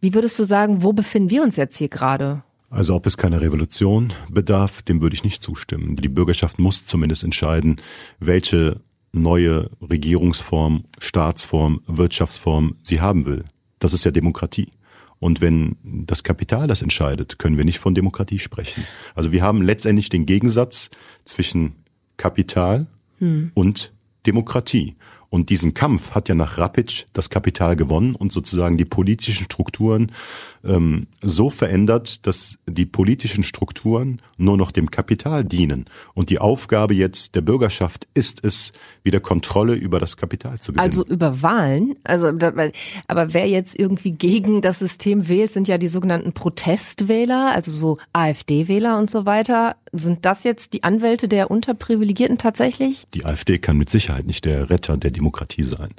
Wie 0.00 0.14
würdest 0.14 0.38
du 0.38 0.44
sagen, 0.44 0.82
wo 0.82 0.92
befinden 0.92 1.30
wir 1.30 1.42
uns 1.42 1.56
jetzt 1.56 1.76
hier 1.76 1.88
gerade? 1.88 2.42
Also 2.70 2.94
ob 2.94 3.06
es 3.06 3.16
keine 3.16 3.40
Revolution 3.40 4.12
bedarf, 4.28 4.82
dem 4.82 5.00
würde 5.00 5.14
ich 5.14 5.24
nicht 5.24 5.42
zustimmen. 5.42 5.96
Die 5.96 6.08
Bürgerschaft 6.08 6.58
muss 6.58 6.84
zumindest 6.84 7.24
entscheiden, 7.24 7.80
welche 8.18 8.80
neue 9.12 9.70
Regierungsform, 9.80 10.84
Staatsform, 10.98 11.80
Wirtschaftsform 11.86 12.76
sie 12.82 13.00
haben 13.00 13.24
will. 13.24 13.44
Das 13.78 13.94
ist 13.94 14.04
ja 14.04 14.10
Demokratie. 14.10 14.68
Und 15.20 15.40
wenn 15.40 15.76
das 15.82 16.22
Kapital 16.22 16.66
das 16.66 16.82
entscheidet, 16.82 17.38
können 17.38 17.56
wir 17.56 17.64
nicht 17.64 17.78
von 17.78 17.94
Demokratie 17.94 18.38
sprechen. 18.38 18.84
Also 19.14 19.32
wir 19.32 19.42
haben 19.42 19.62
letztendlich 19.62 20.08
den 20.08 20.26
Gegensatz 20.26 20.90
zwischen 21.24 21.76
Kapital 22.16 22.86
hm. 23.18 23.50
und 23.54 23.92
Demokratie. 24.26 24.96
Und 25.30 25.50
diesen 25.50 25.74
Kampf 25.74 26.12
hat 26.12 26.28
ja 26.28 26.34
nach 26.34 26.56
Rapid 26.56 27.06
das 27.12 27.28
Kapital 27.28 27.76
gewonnen 27.76 28.14
und 28.14 28.32
sozusagen 28.32 28.78
die 28.78 28.86
politischen 28.86 29.44
Strukturen 29.44 30.12
ähm, 30.64 31.06
so 31.20 31.50
verändert, 31.50 32.26
dass 32.26 32.58
die 32.66 32.86
politischen 32.86 33.44
Strukturen 33.44 34.22
nur 34.38 34.56
noch 34.56 34.70
dem 34.70 34.90
Kapital 34.90 35.44
dienen. 35.44 35.84
Und 36.14 36.30
die 36.30 36.38
Aufgabe 36.38 36.94
jetzt 36.94 37.34
der 37.34 37.42
Bürgerschaft 37.42 38.08
ist 38.14 38.44
es, 38.44 38.72
wieder 39.02 39.20
Kontrolle 39.20 39.74
über 39.74 40.00
das 40.00 40.16
Kapital 40.16 40.58
zu 40.60 40.72
gewinnen. 40.72 40.88
Also 40.88 41.04
über 41.04 41.42
Wahlen? 41.42 41.96
Also, 42.04 42.26
aber 42.26 43.34
wer 43.34 43.48
jetzt 43.48 43.78
irgendwie 43.78 44.12
gegen 44.12 44.62
das 44.62 44.78
System 44.78 45.28
wählt, 45.28 45.50
sind 45.50 45.68
ja 45.68 45.78
die 45.78 45.88
sogenannten 45.88 46.32
Protestwähler, 46.32 47.52
also 47.54 47.70
so 47.70 47.98
AfD-Wähler 48.12 48.98
und 48.98 49.10
so 49.10 49.26
weiter. 49.26 49.76
Sind 49.98 50.24
das 50.24 50.44
jetzt 50.44 50.72
die 50.72 50.84
Anwälte 50.84 51.28
der 51.28 51.50
Unterprivilegierten 51.50 52.38
tatsächlich? 52.38 53.06
Die 53.14 53.24
AfD 53.24 53.58
kann 53.58 53.76
mit 53.76 53.90
Sicherheit 53.90 54.26
nicht 54.26 54.44
der 54.44 54.70
Retter 54.70 54.96
der 54.96 55.10
Demokratie 55.10 55.62
sein. 55.62 55.90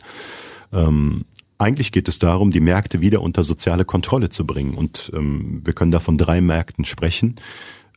Ähm, 0.74 1.26
eigentlich 1.58 1.92
geht 1.92 2.08
es 2.08 2.20
darum, 2.20 2.52
die 2.52 2.62
Märkte 2.62 3.02
wieder 3.02 3.22
unter 3.22 3.44
soziale 3.44 3.84
Kontrolle 3.84 4.30
zu 4.30 4.48
bringen. 4.48 4.76
Und 4.76 5.12
ähm, 5.14 5.62
wir 5.66 5.74
können 5.74 5.92
da 5.92 6.00
von 6.00 6.18
drei 6.18 6.40
Märkten 6.40 6.86
sprechen. 6.86 7.36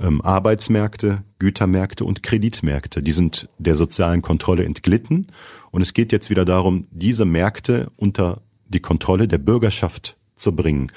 Ähm, 0.01 0.21
Arbeitsmärkte, 0.21 1.23
Gütermärkte 1.39 2.05
und 2.05 2.25
Kreditmärkte. 2.25 3.03
Die 3.03 3.13
sind 3.13 3.49
der 3.59 3.77
sozialen 3.77 4.21
Kontrolle 4.21 4.65
entglitten. 4.65 5.29
Und 5.71 5.81
es 5.81 5.95
geht 5.95 6.11
jetzt 6.11 6.29
wieder 6.29 6.45
darum, 6.45 6.89
diese 6.91 7.25
Märkte 7.25 7.91
unter 7.97 8.43
die 8.67 8.81
Kontrolle 8.81 9.29
der 9.29 9.39
Bürgerschaft 9.39 10.17
zu 10.35 10.57
bringen. 10.57 10.91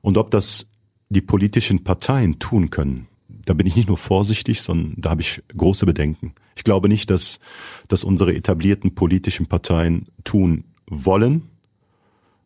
Und 0.00 0.18
ob 0.18 0.32
das 0.32 0.66
die 1.10 1.20
politischen 1.20 1.84
Parteien 1.84 2.38
tun 2.38 2.70
können, 2.70 3.06
da 3.48 3.54
bin 3.54 3.66
ich 3.66 3.76
nicht 3.76 3.88
nur 3.88 3.96
vorsichtig, 3.96 4.60
sondern 4.60 4.94
da 4.98 5.10
habe 5.10 5.22
ich 5.22 5.42
große 5.56 5.86
Bedenken. 5.86 6.34
Ich 6.54 6.64
glaube 6.64 6.88
nicht, 6.88 7.08
dass, 7.08 7.38
dass 7.88 8.04
unsere 8.04 8.34
etablierten 8.34 8.94
politischen 8.94 9.46
Parteien 9.46 10.06
tun 10.22 10.64
wollen, 10.86 11.48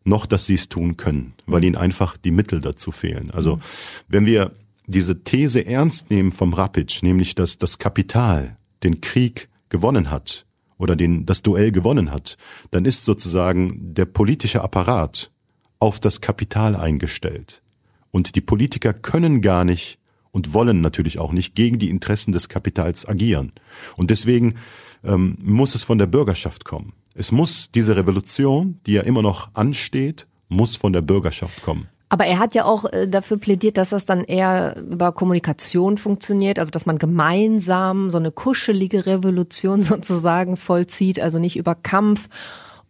noch 0.04 0.26
dass 0.26 0.46
sie 0.46 0.54
es 0.54 0.68
tun 0.68 0.96
können, 0.96 1.34
weil 1.46 1.64
ihnen 1.64 1.74
einfach 1.74 2.16
die 2.16 2.30
Mittel 2.30 2.60
dazu 2.60 2.92
fehlen. 2.92 3.32
Also 3.32 3.58
wenn 4.06 4.26
wir 4.26 4.52
diese 4.86 5.24
These 5.24 5.66
ernst 5.66 6.10
nehmen 6.10 6.30
vom 6.30 6.54
Rapid, 6.54 7.00
nämlich 7.02 7.34
dass 7.34 7.58
das 7.58 7.78
Kapital 7.78 8.56
den 8.84 9.00
Krieg 9.00 9.48
gewonnen 9.70 10.08
hat 10.08 10.46
oder 10.78 10.94
den, 10.94 11.26
das 11.26 11.42
Duell 11.42 11.72
gewonnen 11.72 12.12
hat, 12.12 12.36
dann 12.70 12.84
ist 12.84 13.04
sozusagen 13.04 13.94
der 13.94 14.04
politische 14.04 14.62
Apparat 14.62 15.32
auf 15.80 15.98
das 15.98 16.20
Kapital 16.20 16.76
eingestellt. 16.76 17.60
Und 18.12 18.36
die 18.36 18.40
Politiker 18.40 18.92
können 18.92 19.40
gar 19.40 19.64
nicht 19.64 19.98
und 20.32 20.54
wollen 20.54 20.80
natürlich 20.80 21.18
auch 21.18 21.32
nicht 21.32 21.54
gegen 21.54 21.78
die 21.78 21.90
Interessen 21.90 22.32
des 22.32 22.48
Kapitals 22.48 23.06
agieren. 23.06 23.52
Und 23.96 24.10
deswegen 24.10 24.54
ähm, 25.04 25.36
muss 25.42 25.74
es 25.74 25.84
von 25.84 25.98
der 25.98 26.06
Bürgerschaft 26.06 26.64
kommen. 26.64 26.94
Es 27.14 27.30
muss 27.30 27.70
diese 27.70 27.96
Revolution, 27.96 28.80
die 28.86 28.94
ja 28.94 29.02
immer 29.02 29.22
noch 29.22 29.50
ansteht, 29.54 30.26
muss 30.48 30.76
von 30.76 30.92
der 30.92 31.02
Bürgerschaft 31.02 31.62
kommen. 31.62 31.88
Aber 32.08 32.26
er 32.26 32.38
hat 32.38 32.54
ja 32.54 32.64
auch 32.64 32.84
äh, 32.92 33.08
dafür 33.08 33.38
plädiert, 33.38 33.78
dass 33.78 33.90
das 33.90 34.04
dann 34.04 34.24
eher 34.24 34.76
über 34.78 35.12
Kommunikation 35.12 35.96
funktioniert, 35.96 36.58
also 36.58 36.70
dass 36.70 36.84
man 36.84 36.98
gemeinsam 36.98 38.10
so 38.10 38.18
eine 38.18 38.30
kuschelige 38.30 39.06
Revolution 39.06 39.82
sozusagen 39.82 40.56
vollzieht, 40.56 41.20
also 41.20 41.38
nicht 41.38 41.56
über 41.56 41.74
Kampf. 41.74 42.28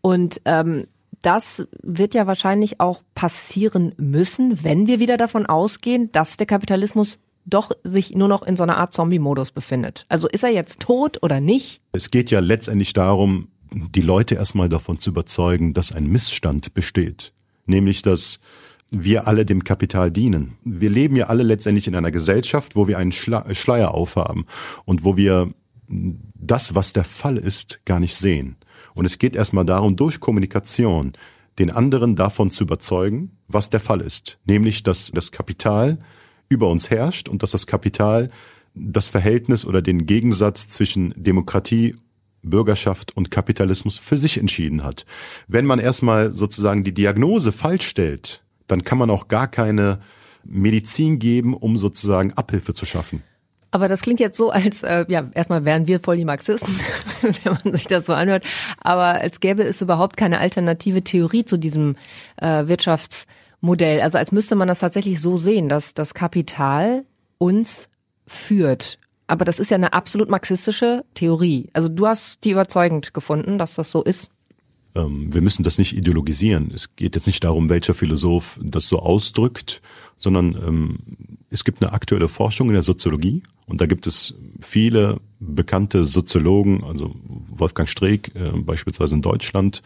Und 0.00 0.40
ähm, 0.44 0.86
das 1.22 1.66
wird 1.82 2.14
ja 2.14 2.26
wahrscheinlich 2.26 2.80
auch 2.80 3.02
passieren 3.14 3.94
müssen, 3.96 4.64
wenn 4.64 4.88
wir 4.88 4.98
wieder 4.98 5.16
davon 5.16 5.46
ausgehen, 5.46 6.10
dass 6.10 6.36
der 6.36 6.46
Kapitalismus 6.46 7.18
doch 7.44 7.72
sich 7.82 8.14
nur 8.14 8.28
noch 8.28 8.42
in 8.42 8.56
so 8.56 8.62
einer 8.62 8.76
Art 8.76 8.92
Zombie-Modus 8.92 9.50
befindet. 9.50 10.06
Also 10.08 10.28
ist 10.28 10.44
er 10.44 10.50
jetzt 10.50 10.80
tot 10.80 11.18
oder 11.22 11.40
nicht? 11.40 11.82
Es 11.92 12.10
geht 12.10 12.30
ja 12.30 12.40
letztendlich 12.40 12.92
darum, 12.92 13.48
die 13.70 14.02
Leute 14.02 14.34
erstmal 14.34 14.68
davon 14.68 14.98
zu 14.98 15.10
überzeugen, 15.10 15.72
dass 15.72 15.92
ein 15.92 16.06
Missstand 16.06 16.74
besteht. 16.74 17.32
Nämlich, 17.66 18.02
dass 18.02 18.38
wir 18.90 19.26
alle 19.26 19.46
dem 19.46 19.64
Kapital 19.64 20.10
dienen. 20.10 20.58
Wir 20.64 20.90
leben 20.90 21.16
ja 21.16 21.26
alle 21.26 21.42
letztendlich 21.42 21.88
in 21.88 21.94
einer 21.94 22.10
Gesellschaft, 22.10 22.76
wo 22.76 22.88
wir 22.88 22.98
einen 22.98 23.12
Schleier 23.12 23.94
aufhaben 23.94 24.46
und 24.84 25.04
wo 25.04 25.16
wir 25.16 25.50
das, 25.88 26.74
was 26.74 26.92
der 26.92 27.04
Fall 27.04 27.38
ist, 27.38 27.80
gar 27.86 28.00
nicht 28.00 28.16
sehen. 28.16 28.56
Und 28.94 29.06
es 29.06 29.18
geht 29.18 29.34
erstmal 29.34 29.64
darum, 29.64 29.96
durch 29.96 30.20
Kommunikation 30.20 31.12
den 31.58 31.70
anderen 31.70 32.16
davon 32.16 32.50
zu 32.50 32.64
überzeugen, 32.64 33.38
was 33.48 33.70
der 33.70 33.80
Fall 33.80 34.00
ist. 34.00 34.38
Nämlich, 34.44 34.82
dass 34.82 35.10
das 35.14 35.32
Kapital 35.32 35.98
über 36.52 36.68
uns 36.68 36.90
herrscht 36.90 37.28
und 37.28 37.42
dass 37.42 37.52
das 37.52 37.66
Kapital 37.66 38.30
das 38.74 39.08
Verhältnis 39.08 39.64
oder 39.64 39.82
den 39.82 40.06
Gegensatz 40.06 40.68
zwischen 40.68 41.12
Demokratie, 41.16 41.96
Bürgerschaft 42.42 43.16
und 43.16 43.30
Kapitalismus 43.30 43.98
für 43.98 44.18
sich 44.18 44.38
entschieden 44.38 44.82
hat. 44.82 45.06
Wenn 45.46 45.66
man 45.66 45.78
erstmal 45.78 46.34
sozusagen 46.34 46.84
die 46.84 46.94
Diagnose 46.94 47.52
falsch 47.52 47.86
stellt, 47.86 48.42
dann 48.66 48.82
kann 48.82 48.98
man 48.98 49.10
auch 49.10 49.28
gar 49.28 49.48
keine 49.48 50.00
Medizin 50.44 51.18
geben, 51.18 51.54
um 51.54 51.76
sozusagen 51.76 52.32
Abhilfe 52.32 52.74
zu 52.74 52.84
schaffen. 52.84 53.22
Aber 53.70 53.88
das 53.88 54.02
klingt 54.02 54.20
jetzt 54.20 54.36
so, 54.36 54.50
als 54.50 54.82
äh, 54.82 55.06
ja 55.08 55.30
erstmal 55.32 55.64
wären 55.64 55.86
wir 55.86 56.00
voll 56.00 56.16
die 56.18 56.26
Marxisten, 56.26 56.78
wenn 57.22 57.56
man 57.64 57.72
sich 57.72 57.86
das 57.86 58.06
so 58.06 58.12
anhört. 58.12 58.44
Aber 58.78 59.20
als 59.20 59.40
gäbe 59.40 59.62
es 59.62 59.80
überhaupt 59.80 60.16
keine 60.16 60.40
alternative 60.40 61.02
Theorie 61.02 61.44
zu 61.44 61.56
diesem 61.56 61.96
äh, 62.36 62.66
Wirtschafts 62.66 63.26
Modell. 63.62 64.00
Also 64.02 64.18
als 64.18 64.32
müsste 64.32 64.56
man 64.56 64.68
das 64.68 64.80
tatsächlich 64.80 65.22
so 65.22 65.38
sehen, 65.38 65.68
dass 65.68 65.94
das 65.94 66.12
Kapital 66.12 67.04
uns 67.38 67.88
führt. 68.26 68.98
Aber 69.26 69.44
das 69.46 69.58
ist 69.58 69.70
ja 69.70 69.76
eine 69.76 69.94
absolut 69.94 70.28
marxistische 70.28 71.04
Theorie. 71.14 71.70
Also 71.72 71.88
du 71.88 72.06
hast 72.06 72.44
die 72.44 72.50
überzeugend 72.50 73.14
gefunden, 73.14 73.56
dass 73.56 73.74
das 73.74 73.90
so 73.90 74.02
ist. 74.02 74.30
Ähm, 74.94 75.32
wir 75.32 75.40
müssen 75.40 75.62
das 75.62 75.78
nicht 75.78 75.96
ideologisieren. 75.96 76.70
Es 76.74 76.94
geht 76.96 77.14
jetzt 77.14 77.26
nicht 77.26 77.42
darum, 77.44 77.68
welcher 77.68 77.94
Philosoph 77.94 78.60
das 78.62 78.88
so 78.88 78.98
ausdrückt, 78.98 79.80
sondern 80.18 80.54
ähm, 80.54 80.98
es 81.50 81.64
gibt 81.64 81.82
eine 81.82 81.92
aktuelle 81.92 82.28
Forschung 82.28 82.68
in 82.68 82.74
der 82.74 82.82
Soziologie 82.82 83.42
und 83.66 83.80
da 83.80 83.86
gibt 83.86 84.06
es 84.06 84.34
viele 84.60 85.18
bekannte 85.40 86.04
Soziologen, 86.04 86.84
also 86.84 87.14
Wolfgang 87.48 87.88
Streeck 87.88 88.32
äh, 88.34 88.50
beispielsweise 88.58 89.14
in 89.14 89.22
Deutschland, 89.22 89.82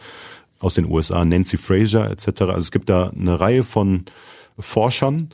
aus 0.59 0.75
den 0.75 0.89
USA, 0.89 1.23
Nancy 1.23 1.57
Fraser 1.57 2.09
etc. 2.09 2.41
Also 2.41 2.57
es 2.57 2.71
gibt 2.71 2.89
da 2.89 3.09
eine 3.09 3.39
Reihe 3.39 3.63
von 3.63 4.05
Forschern, 4.59 5.29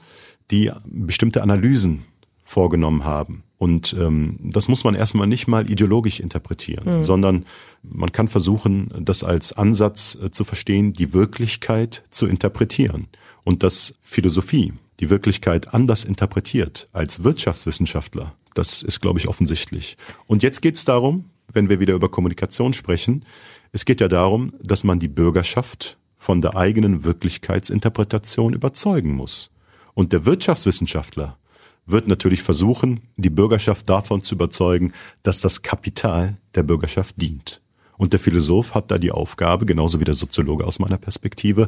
die 0.51 0.71
bestimmte 0.85 1.41
Analysen 1.41 2.05
vorgenommen 2.43 3.03
haben. 3.03 3.43
Und 3.57 3.95
ähm, 3.97 4.37
das 4.41 4.67
muss 4.67 4.83
man 4.83 4.93
erstmal 4.93 5.25
nicht 5.25 5.47
mal 5.47 5.69
ideologisch 5.69 6.19
interpretieren, 6.19 6.99
mhm. 6.99 7.03
sondern 7.05 7.45
man 7.81 8.11
kann 8.11 8.27
versuchen, 8.27 8.89
das 8.99 9.23
als 9.23 9.53
Ansatz 9.53 10.17
äh, 10.21 10.31
zu 10.31 10.43
verstehen, 10.43 10.91
die 10.91 11.13
Wirklichkeit 11.13 12.03
zu 12.09 12.27
interpretieren. 12.27 13.07
Und 13.45 13.63
dass 13.63 13.93
Philosophie 14.01 14.73
die 14.99 15.09
Wirklichkeit 15.09 15.73
anders 15.73 16.03
interpretiert 16.03 16.87
als 16.91 17.23
Wirtschaftswissenschaftler, 17.23 18.35
das 18.53 18.83
ist, 18.83 18.99
glaube 18.99 19.19
ich, 19.19 19.27
offensichtlich. 19.27 19.97
Und 20.27 20.43
jetzt 20.43 20.61
geht 20.61 20.75
es 20.75 20.85
darum, 20.85 21.29
wenn 21.51 21.69
wir 21.69 21.79
wieder 21.79 21.93
über 21.93 22.09
Kommunikation 22.09 22.73
sprechen, 22.73 23.25
es 23.73 23.85
geht 23.85 23.99
ja 23.99 24.07
darum, 24.07 24.53
dass 24.61 24.83
man 24.83 24.99
die 24.99 25.07
Bürgerschaft 25.07 25.97
von 26.17 26.41
der 26.41 26.55
eigenen 26.55 27.03
Wirklichkeitsinterpretation 27.03 28.53
überzeugen 28.53 29.13
muss. 29.13 29.49
Und 29.95 30.13
der 30.13 30.25
Wirtschaftswissenschaftler 30.25 31.37
wird 31.85 32.07
natürlich 32.07 32.43
versuchen, 32.43 33.01
die 33.17 33.31
Bürgerschaft 33.31 33.89
davon 33.89 34.21
zu 34.21 34.35
überzeugen, 34.35 34.93
dass 35.23 35.41
das 35.41 35.63
Kapital 35.63 36.37
der 36.55 36.63
Bürgerschaft 36.63 37.19
dient. 37.19 37.61
Und 37.97 38.13
der 38.13 38.19
Philosoph 38.19 38.75
hat 38.75 38.91
da 38.91 38.97
die 38.97 39.11
Aufgabe, 39.11 39.65
genauso 39.65 39.99
wie 39.99 40.05
der 40.05 40.13
Soziologe 40.13 40.65
aus 40.65 40.79
meiner 40.79 40.97
Perspektive, 40.97 41.67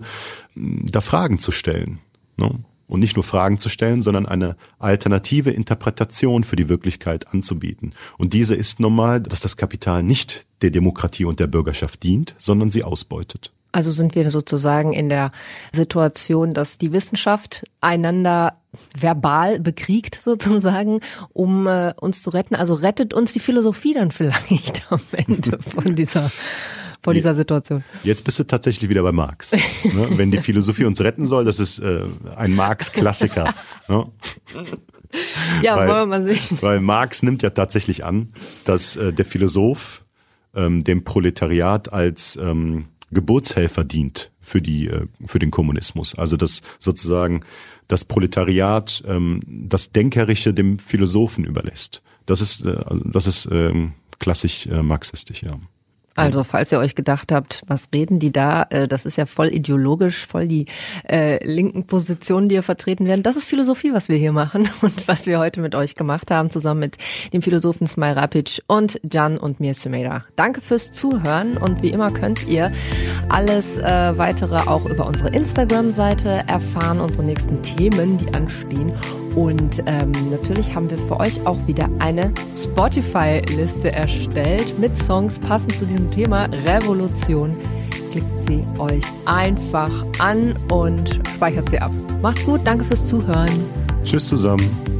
da 0.55 1.01
Fragen 1.01 1.39
zu 1.39 1.51
stellen. 1.51 1.99
Ne? 2.37 2.63
Und 2.87 2.99
nicht 2.99 3.15
nur 3.15 3.23
Fragen 3.23 3.57
zu 3.57 3.69
stellen, 3.69 4.01
sondern 4.01 4.25
eine 4.25 4.55
alternative 4.77 5.49
Interpretation 5.49 6.43
für 6.43 6.55
die 6.55 6.69
Wirklichkeit 6.69 7.33
anzubieten. 7.33 7.93
Und 8.17 8.33
diese 8.33 8.55
ist 8.55 8.79
normal, 8.79 9.21
dass 9.21 9.39
das 9.39 9.57
Kapital 9.57 10.03
nicht 10.03 10.45
der 10.61 10.69
Demokratie 10.69 11.25
und 11.25 11.39
der 11.39 11.47
Bürgerschaft 11.47 12.03
dient, 12.03 12.35
sondern 12.37 12.69
sie 12.71 12.83
ausbeutet. 12.83 13.51
Also 13.75 13.91
sind 13.91 14.15
wir 14.15 14.31
sozusagen 14.31 14.93
in 14.93 15.09
der 15.09 15.31
Situation, 15.73 16.53
dass 16.53 16.77
die 16.77 16.93
Wissenschaft 16.93 17.65
einander 17.81 18.61
verbal 18.97 19.59
bekriegt 19.59 20.17
sozusagen, 20.23 21.01
um 21.33 21.67
äh, 21.67 21.93
uns 21.99 22.21
zu 22.21 22.29
retten. 22.29 22.55
Also 22.55 22.73
rettet 22.73 23.13
uns 23.13 23.33
die 23.33 23.41
Philosophie 23.41 23.93
dann 23.93 24.11
vielleicht 24.11 24.89
am 24.89 25.01
Ende 25.11 25.59
von 25.61 25.93
dieser 25.95 26.31
vor 27.05 27.13
dieser 27.13 27.35
Situation. 27.35 27.83
Jetzt 28.03 28.23
bist 28.23 28.39
du 28.39 28.43
tatsächlich 28.45 28.89
wieder 28.89 29.03
bei 29.03 29.11
Marx. 29.11 29.51
Ne? 29.51 29.61
Wenn 30.17 30.31
die 30.31 30.39
Philosophie 30.39 30.85
uns 30.85 30.99
retten 31.01 31.25
soll, 31.25 31.45
das 31.45 31.59
ist 31.59 31.79
äh, 31.79 32.01
ein 32.35 32.53
Marx-Klassiker. 32.53 33.53
Ne? 33.87 34.07
Ja, 35.61 35.75
weil, 35.75 35.87
wollen 35.87 35.99
wir 35.99 36.05
mal 36.07 36.25
sehen. 36.25 36.39
Weil 36.61 36.79
Marx 36.81 37.21
nimmt 37.21 37.43
ja 37.43 37.51
tatsächlich 37.51 38.03
an, 38.03 38.29
dass 38.65 38.95
äh, 38.95 39.13
der 39.13 39.25
Philosoph 39.25 40.03
ähm, 40.55 40.83
dem 40.83 41.03
Proletariat 41.03 41.93
als 41.93 42.35
ähm, 42.41 42.85
Geburtshelfer 43.11 43.83
dient 43.83 44.31
für 44.41 44.59
die 44.59 44.87
äh, 44.87 45.05
für 45.27 45.37
den 45.37 45.51
Kommunismus. 45.51 46.15
Also 46.15 46.35
dass 46.35 46.63
sozusagen 46.79 47.41
das 47.87 48.05
Proletariat 48.05 49.03
ähm, 49.07 49.41
das 49.45 49.91
Denkerische 49.91 50.51
dem 50.55 50.79
Philosophen 50.79 51.45
überlässt. 51.45 52.01
Das 52.25 52.41
ist 52.41 52.65
äh, 52.65 52.83
das 53.03 53.27
ist 53.27 53.47
ähm, 53.51 53.93
klassisch 54.17 54.65
äh, 54.65 54.81
marxistisch, 54.81 55.43
ja. 55.43 55.59
Also, 56.15 56.43
falls 56.43 56.71
ihr 56.71 56.79
euch 56.79 56.95
gedacht 56.95 57.31
habt, 57.31 57.63
was 57.67 57.89
reden 57.93 58.19
die 58.19 58.31
da? 58.31 58.65
Äh, 58.69 58.87
das 58.87 59.05
ist 59.05 59.17
ja 59.17 59.25
voll 59.25 59.47
ideologisch, 59.47 60.25
voll 60.25 60.47
die 60.47 60.65
äh, 61.09 61.45
linken 61.45 61.85
Positionen, 61.85 62.47
die 62.47 62.55
hier 62.55 62.63
vertreten 62.63 63.05
werden. 63.05 63.21
Das 63.21 63.35
ist 63.35 63.45
Philosophie, 63.45 63.93
was 63.93 64.07
wir 64.07 64.17
hier 64.17 64.31
machen 64.31 64.69
und 64.81 65.07
was 65.07 65.25
wir 65.25 65.39
heute 65.39 65.59
mit 65.59 65.75
euch 65.75 65.95
gemacht 65.95 66.31
haben, 66.31 66.49
zusammen 66.49 66.79
mit 66.79 66.97
dem 67.33 67.41
Philosophen 67.41 67.85
Smile 67.85 68.15
Rapic 68.15 68.61
und 68.67 68.99
Jan 69.11 69.37
und 69.37 69.59
mir 69.59 69.73
Sumeda. 69.73 70.23
Danke 70.35 70.61
fürs 70.61 70.91
Zuhören 70.91 71.57
und 71.57 71.81
wie 71.81 71.89
immer 71.89 72.11
könnt 72.11 72.47
ihr 72.47 72.71
alles 73.27 73.77
äh, 73.77 74.17
weitere 74.17 74.55
auch 74.69 74.85
über 74.85 75.05
unsere 75.05 75.29
Instagram-Seite 75.29 76.43
erfahren, 76.47 77.01
unsere 77.01 77.23
nächsten 77.23 77.61
Themen, 77.61 78.17
die 78.17 78.33
anstehen. 78.33 78.93
Und 79.35 79.83
ähm, 79.85 80.11
natürlich 80.31 80.73
haben 80.73 80.89
wir 80.89 80.97
für 80.97 81.19
euch 81.19 81.45
auch 81.45 81.57
wieder 81.67 81.89
eine 81.99 82.33
Spotify-Liste 82.55 83.91
erstellt 83.91 84.79
mit 84.79 84.95
Songs 84.97 85.39
passend 85.39 85.75
zu 85.75 85.85
diesem 85.85 86.09
Thema 86.09 86.47
Revolution. 86.65 87.57
Klickt 88.11 88.47
sie 88.47 88.63
euch 88.77 89.03
einfach 89.25 89.91
an 90.19 90.55
und 90.71 91.19
speichert 91.35 91.69
sie 91.69 91.79
ab. 91.79 91.91
Macht's 92.21 92.45
gut, 92.45 92.61
danke 92.63 92.85
fürs 92.85 93.05
Zuhören. 93.05 93.49
Tschüss 94.05 94.27
zusammen. 94.27 94.94